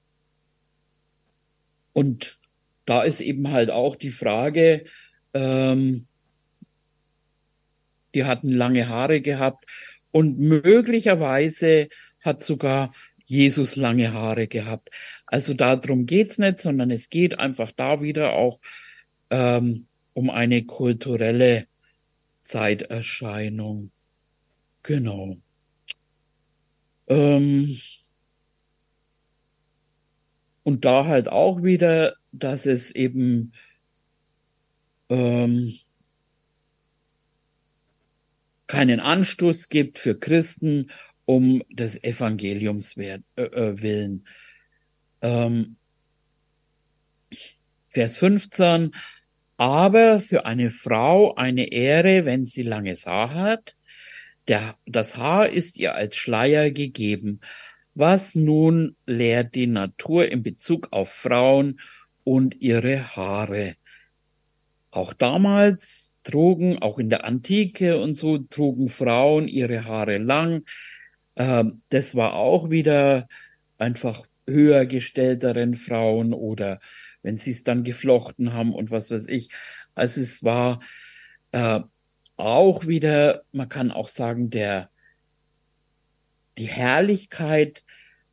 und 1.94 2.38
da 2.86 3.04
ist 3.04 3.22
eben 3.22 3.52
halt 3.52 3.70
auch 3.70 3.96
die 3.96 4.10
Frage, 4.10 4.86
ähm, 5.34 6.08
die 8.14 8.26
hatten 8.26 8.50
lange 8.50 8.90
Haare 8.90 9.22
gehabt 9.22 9.66
und 10.12 10.40
möglicherweise 10.40 11.90
hat 12.22 12.44
sogar 12.44 12.94
Jesus 13.26 13.78
lange 13.78 14.12
Haare 14.12 14.48
gehabt. 14.48 14.90
Also 15.26 15.54
darum 15.54 16.06
geht's 16.06 16.38
nicht, 16.38 16.60
sondern 16.60 16.92
es 16.92 17.10
geht 17.10 17.40
einfach 17.40 17.72
da 17.72 18.02
wieder 18.02 18.34
auch 18.34 18.60
ähm, 19.30 19.88
um 20.14 20.30
eine 20.30 20.64
kulturelle 20.66 21.68
Zeiterscheinung. 22.42 23.92
Genau. 24.84 25.38
Ähm, 27.08 27.78
und 30.64 30.86
da 30.86 31.06
halt 31.06 31.28
auch 31.28 31.64
wieder, 31.64 32.16
dass 32.32 32.66
es 32.66 32.92
eben 32.92 33.54
ähm, 35.10 35.78
keinen 38.68 39.00
Anstoß 39.02 39.70
gibt 39.70 40.00
für 40.00 40.18
Christen 40.18 40.90
um 41.26 41.62
des 41.70 42.04
Evangeliums 42.04 42.96
äh, 42.98 43.20
äh, 43.36 43.82
willen. 43.82 44.26
Ähm, 45.22 45.76
Vers 47.90 48.16
15, 48.16 48.96
aber 49.62 50.20
für 50.20 50.48
eine 50.48 50.72
Frau 50.72 51.36
eine 51.36 51.72
Ehre, 51.72 52.26
wenn 52.26 52.48
sie 52.48 52.64
langes 52.64 53.06
Haar 53.06 53.32
hat. 53.36 53.76
Der, 54.48 54.74
das 54.88 55.18
Haar 55.18 55.50
ist 55.50 55.78
ihr 55.78 55.94
als 55.94 56.16
Schleier 56.16 56.72
gegeben. 56.72 57.42
Was 57.94 58.34
nun 58.34 58.96
lehrt 59.06 59.54
die 59.54 59.68
Natur 59.68 60.32
in 60.32 60.42
Bezug 60.42 60.88
auf 60.90 61.12
Frauen 61.12 61.80
und 62.24 62.60
ihre 62.60 63.16
Haare? 63.16 63.76
Auch 64.90 65.14
damals 65.14 66.12
trugen, 66.24 66.80
auch 66.82 66.98
in 66.98 67.12
der 67.12 67.24
Antike 67.24 68.00
und 68.00 68.16
so, 68.16 68.40
trugen 68.40 68.90
Frauen 68.90 69.48
ihre 69.48 69.86
Haare 69.86 70.18
lang. 70.18 70.64
Ähm, 71.36 71.84
das 71.90 72.16
war 72.16 72.34
auch 72.34 72.72
wieder 72.72 73.28
einfach 73.78 74.24
höher 74.48 74.88
gestellteren 74.88 75.76
Frauen 75.76 76.34
oder 76.34 76.80
wenn 77.24 77.38
sie 77.38 77.52
es 77.52 77.64
dann 77.64 77.84
geflochten 77.84 78.54
haben 78.54 78.74
und 78.74 78.92
was 78.92 79.12
weiß 79.12 79.28
ich. 79.28 79.50
Also 79.96 80.22
es 80.22 80.44
war 80.44 80.80
äh, 81.52 81.82
auch 82.38 82.88
wieder, 82.88 83.44
man 83.52 83.70
kann 83.70 83.92
auch 83.92 84.08
sagen, 84.08 84.50
der 84.50 84.90
die 86.58 86.68
Herrlichkeit 86.68 87.84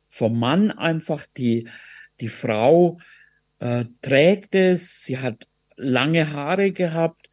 vom 0.07 0.39
Mann 0.39 0.71
einfach, 0.71 1.25
die, 1.37 1.69
die 2.19 2.29
Frau 2.29 2.99
äh, 3.59 3.85
trägt 4.01 4.55
es, 4.55 5.03
sie 5.03 5.19
hat 5.19 5.47
lange 5.75 6.31
Haare 6.31 6.71
gehabt, 6.71 7.29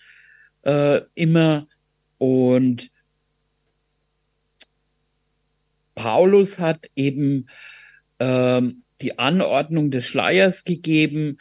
äh, 0.63 1.01
immer 1.15 1.67
und 2.19 2.91
Paulus 5.95 6.59
hat 6.59 6.91
eben 6.95 7.49
äh, 8.19 8.63
die 9.01 9.19
Anordnung 9.19 9.91
des 9.91 10.07
Schleiers 10.07 10.65
gegeben, 10.65 11.39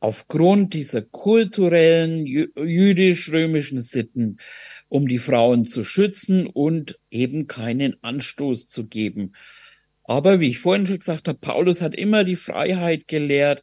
aufgrund 0.00 0.74
dieser 0.74 1.02
kulturellen 1.02 2.26
jüdisch-römischen 2.26 3.80
Sitten, 3.80 4.38
um 4.88 5.06
die 5.06 5.18
Frauen 5.18 5.64
zu 5.64 5.84
schützen 5.84 6.46
und 6.48 6.98
eben 7.10 7.46
keinen 7.46 8.02
Anstoß 8.02 8.68
zu 8.68 8.88
geben. 8.88 9.32
Aber 10.02 10.40
wie 10.40 10.48
ich 10.48 10.58
vorhin 10.58 10.86
schon 10.86 10.98
gesagt 10.98 11.28
habe, 11.28 11.38
Paulus 11.38 11.80
hat 11.80 11.94
immer 11.94 12.24
die 12.24 12.36
Freiheit 12.36 13.06
gelehrt 13.06 13.62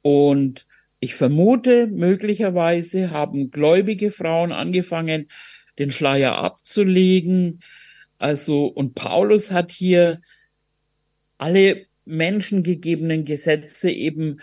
und 0.00 0.66
ich 1.00 1.14
vermute, 1.14 1.86
möglicherweise 1.86 3.10
haben 3.10 3.50
gläubige 3.50 4.10
Frauen 4.10 4.52
angefangen, 4.52 5.28
den 5.78 5.92
Schleier 5.92 6.38
abzulegen. 6.38 7.62
Also, 8.18 8.66
und 8.66 8.94
Paulus 8.94 9.50
hat 9.50 9.70
hier 9.70 10.20
alle 11.36 11.87
menschengegebenen 12.08 13.24
Gesetze 13.24 13.90
eben 13.90 14.40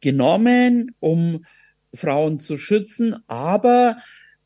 genommen, 0.00 0.94
um 1.00 1.44
Frauen 1.94 2.38
zu 2.38 2.58
schützen, 2.58 3.16
aber 3.28 3.96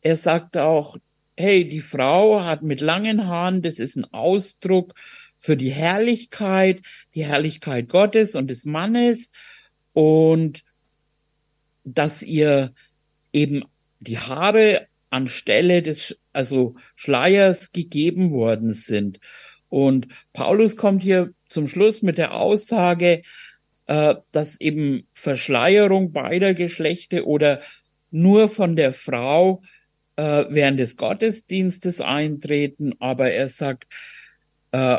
er 0.01 0.17
sagt 0.17 0.57
auch, 0.57 0.97
hey, 1.37 1.69
die 1.69 1.81
Frau 1.81 2.43
hat 2.43 2.63
mit 2.63 2.81
langen 2.81 3.27
Haaren, 3.27 3.63
das 3.63 3.79
ist 3.79 3.97
ein 3.97 4.13
Ausdruck 4.13 4.95
für 5.39 5.57
die 5.57 5.73
Herrlichkeit, 5.73 6.83
die 7.15 7.25
Herrlichkeit 7.25 7.89
Gottes 7.89 8.35
und 8.35 8.49
des 8.49 8.65
Mannes 8.65 9.31
und 9.93 10.63
dass 11.85 12.23
ihr 12.23 12.73
eben 13.33 13.65
die 14.01 14.19
Haare 14.19 14.87
anstelle 15.11 15.83
des 15.83 16.19
also 16.33 16.75
Schleiers 16.95 17.73
gegeben 17.73 18.33
worden 18.33 18.73
sind. 18.73 19.21
Und 19.69 20.09
Paulus 20.33 20.77
kommt 20.77 21.03
hier 21.03 21.33
zum 21.49 21.67
Schluss 21.67 22.03
mit 22.03 22.19
der 22.19 22.35
Aussage, 22.35 23.23
äh, 23.87 24.15
dass 24.33 24.61
eben 24.61 25.07
Verschleierung 25.15 26.13
beider 26.13 26.55
Geschlechter 26.55 27.27
oder 27.27 27.61
nur 28.11 28.49
von 28.49 28.77
der 28.77 28.93
Frau 28.93 29.63
äh, 30.17 30.45
während 30.49 30.81
des 30.81 30.97
Gottesdienstes 30.97 32.01
eintreten, 32.01 32.95
aber 32.99 33.31
er 33.31 33.49
sagt, 33.49 33.87
äh, 34.73 34.99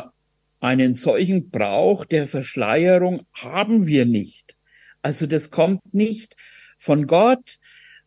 einen 0.60 0.94
solchen 0.94 1.50
Brauch 1.50 2.04
der 2.04 2.26
Verschleierung 2.26 3.26
haben 3.34 3.86
wir 3.86 4.06
nicht. 4.06 4.56
Also 5.02 5.26
das 5.26 5.50
kommt 5.50 5.94
nicht 5.94 6.36
von 6.78 7.06
Gott, 7.06 7.58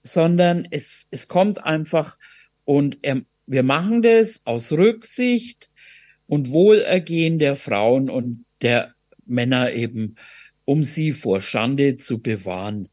sondern 0.03 0.67
es, 0.69 1.07
es 1.11 1.27
kommt 1.27 1.63
einfach 1.63 2.17
und 2.65 2.97
er, 3.01 3.21
wir 3.45 3.63
machen 3.63 4.01
das 4.01 4.41
aus 4.45 4.71
Rücksicht 4.71 5.69
und 6.31 6.51
Wohlergehen 6.51 7.39
der 7.39 7.57
Frauen 7.57 8.09
und 8.09 8.45
der 8.61 8.95
Männer 9.25 9.73
eben, 9.73 10.15
um 10.63 10.85
sie 10.85 11.11
vor 11.11 11.41
Schande 11.41 11.97
zu 11.97 12.21
bewahren. 12.21 12.87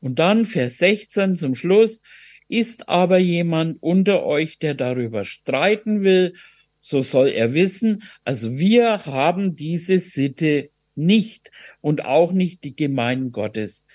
Und 0.00 0.18
dann 0.18 0.44
Vers 0.44 0.78
16 0.78 1.36
zum 1.36 1.54
Schluss, 1.54 2.02
ist 2.48 2.88
aber 2.88 3.18
jemand 3.18 3.80
unter 3.80 4.24
euch, 4.24 4.58
der 4.58 4.74
darüber 4.74 5.24
streiten 5.24 6.02
will, 6.02 6.34
so 6.80 7.00
soll 7.00 7.28
er 7.28 7.54
wissen, 7.54 8.02
also 8.24 8.58
wir 8.58 9.06
haben 9.06 9.54
diese 9.54 10.00
Sitte 10.00 10.70
nicht 10.96 11.52
und 11.80 12.04
auch 12.04 12.32
nicht 12.32 12.64
die 12.64 12.74
Gemeinden 12.74 13.30
Gottes. 13.30 13.86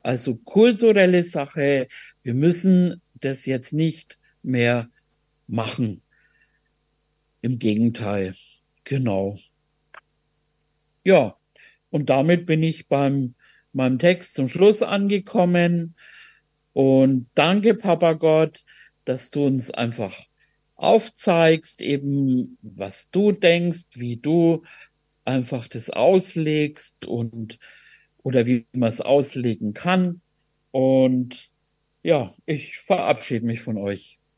Also 0.00 0.34
kulturelle 0.34 1.22
Sache, 1.22 1.86
wir 2.24 2.34
müssen 2.34 3.00
das 3.20 3.46
jetzt 3.46 3.72
nicht 3.72 4.18
mehr 4.42 4.90
machen. 5.46 6.02
Im 7.42 7.58
Gegenteil, 7.58 8.34
genau. 8.84 9.38
Ja, 11.04 11.36
und 11.90 12.10
damit 12.10 12.46
bin 12.46 12.62
ich 12.62 12.88
beim 12.88 13.34
meinem 13.72 13.98
Text 13.98 14.34
zum 14.34 14.48
Schluss 14.48 14.82
angekommen. 14.82 15.94
Und 16.72 17.28
danke, 17.34 17.74
Papa 17.74 18.14
Gott, 18.14 18.62
dass 19.04 19.30
du 19.30 19.44
uns 19.46 19.70
einfach 19.70 20.16
aufzeigst, 20.76 21.82
eben 21.82 22.58
was 22.62 23.10
du 23.10 23.32
denkst, 23.32 23.88
wie 23.94 24.16
du 24.16 24.62
einfach 25.24 25.68
das 25.68 25.90
auslegst 25.90 27.06
und 27.06 27.58
oder 28.22 28.46
wie 28.46 28.66
man 28.72 28.88
es 28.88 29.00
auslegen 29.00 29.74
kann. 29.74 30.20
Und 30.70 31.48
ja, 32.02 32.34
ich 32.46 32.78
verabschiede 32.78 33.44
mich 33.44 33.60
von 33.60 33.76
euch. 33.76 34.19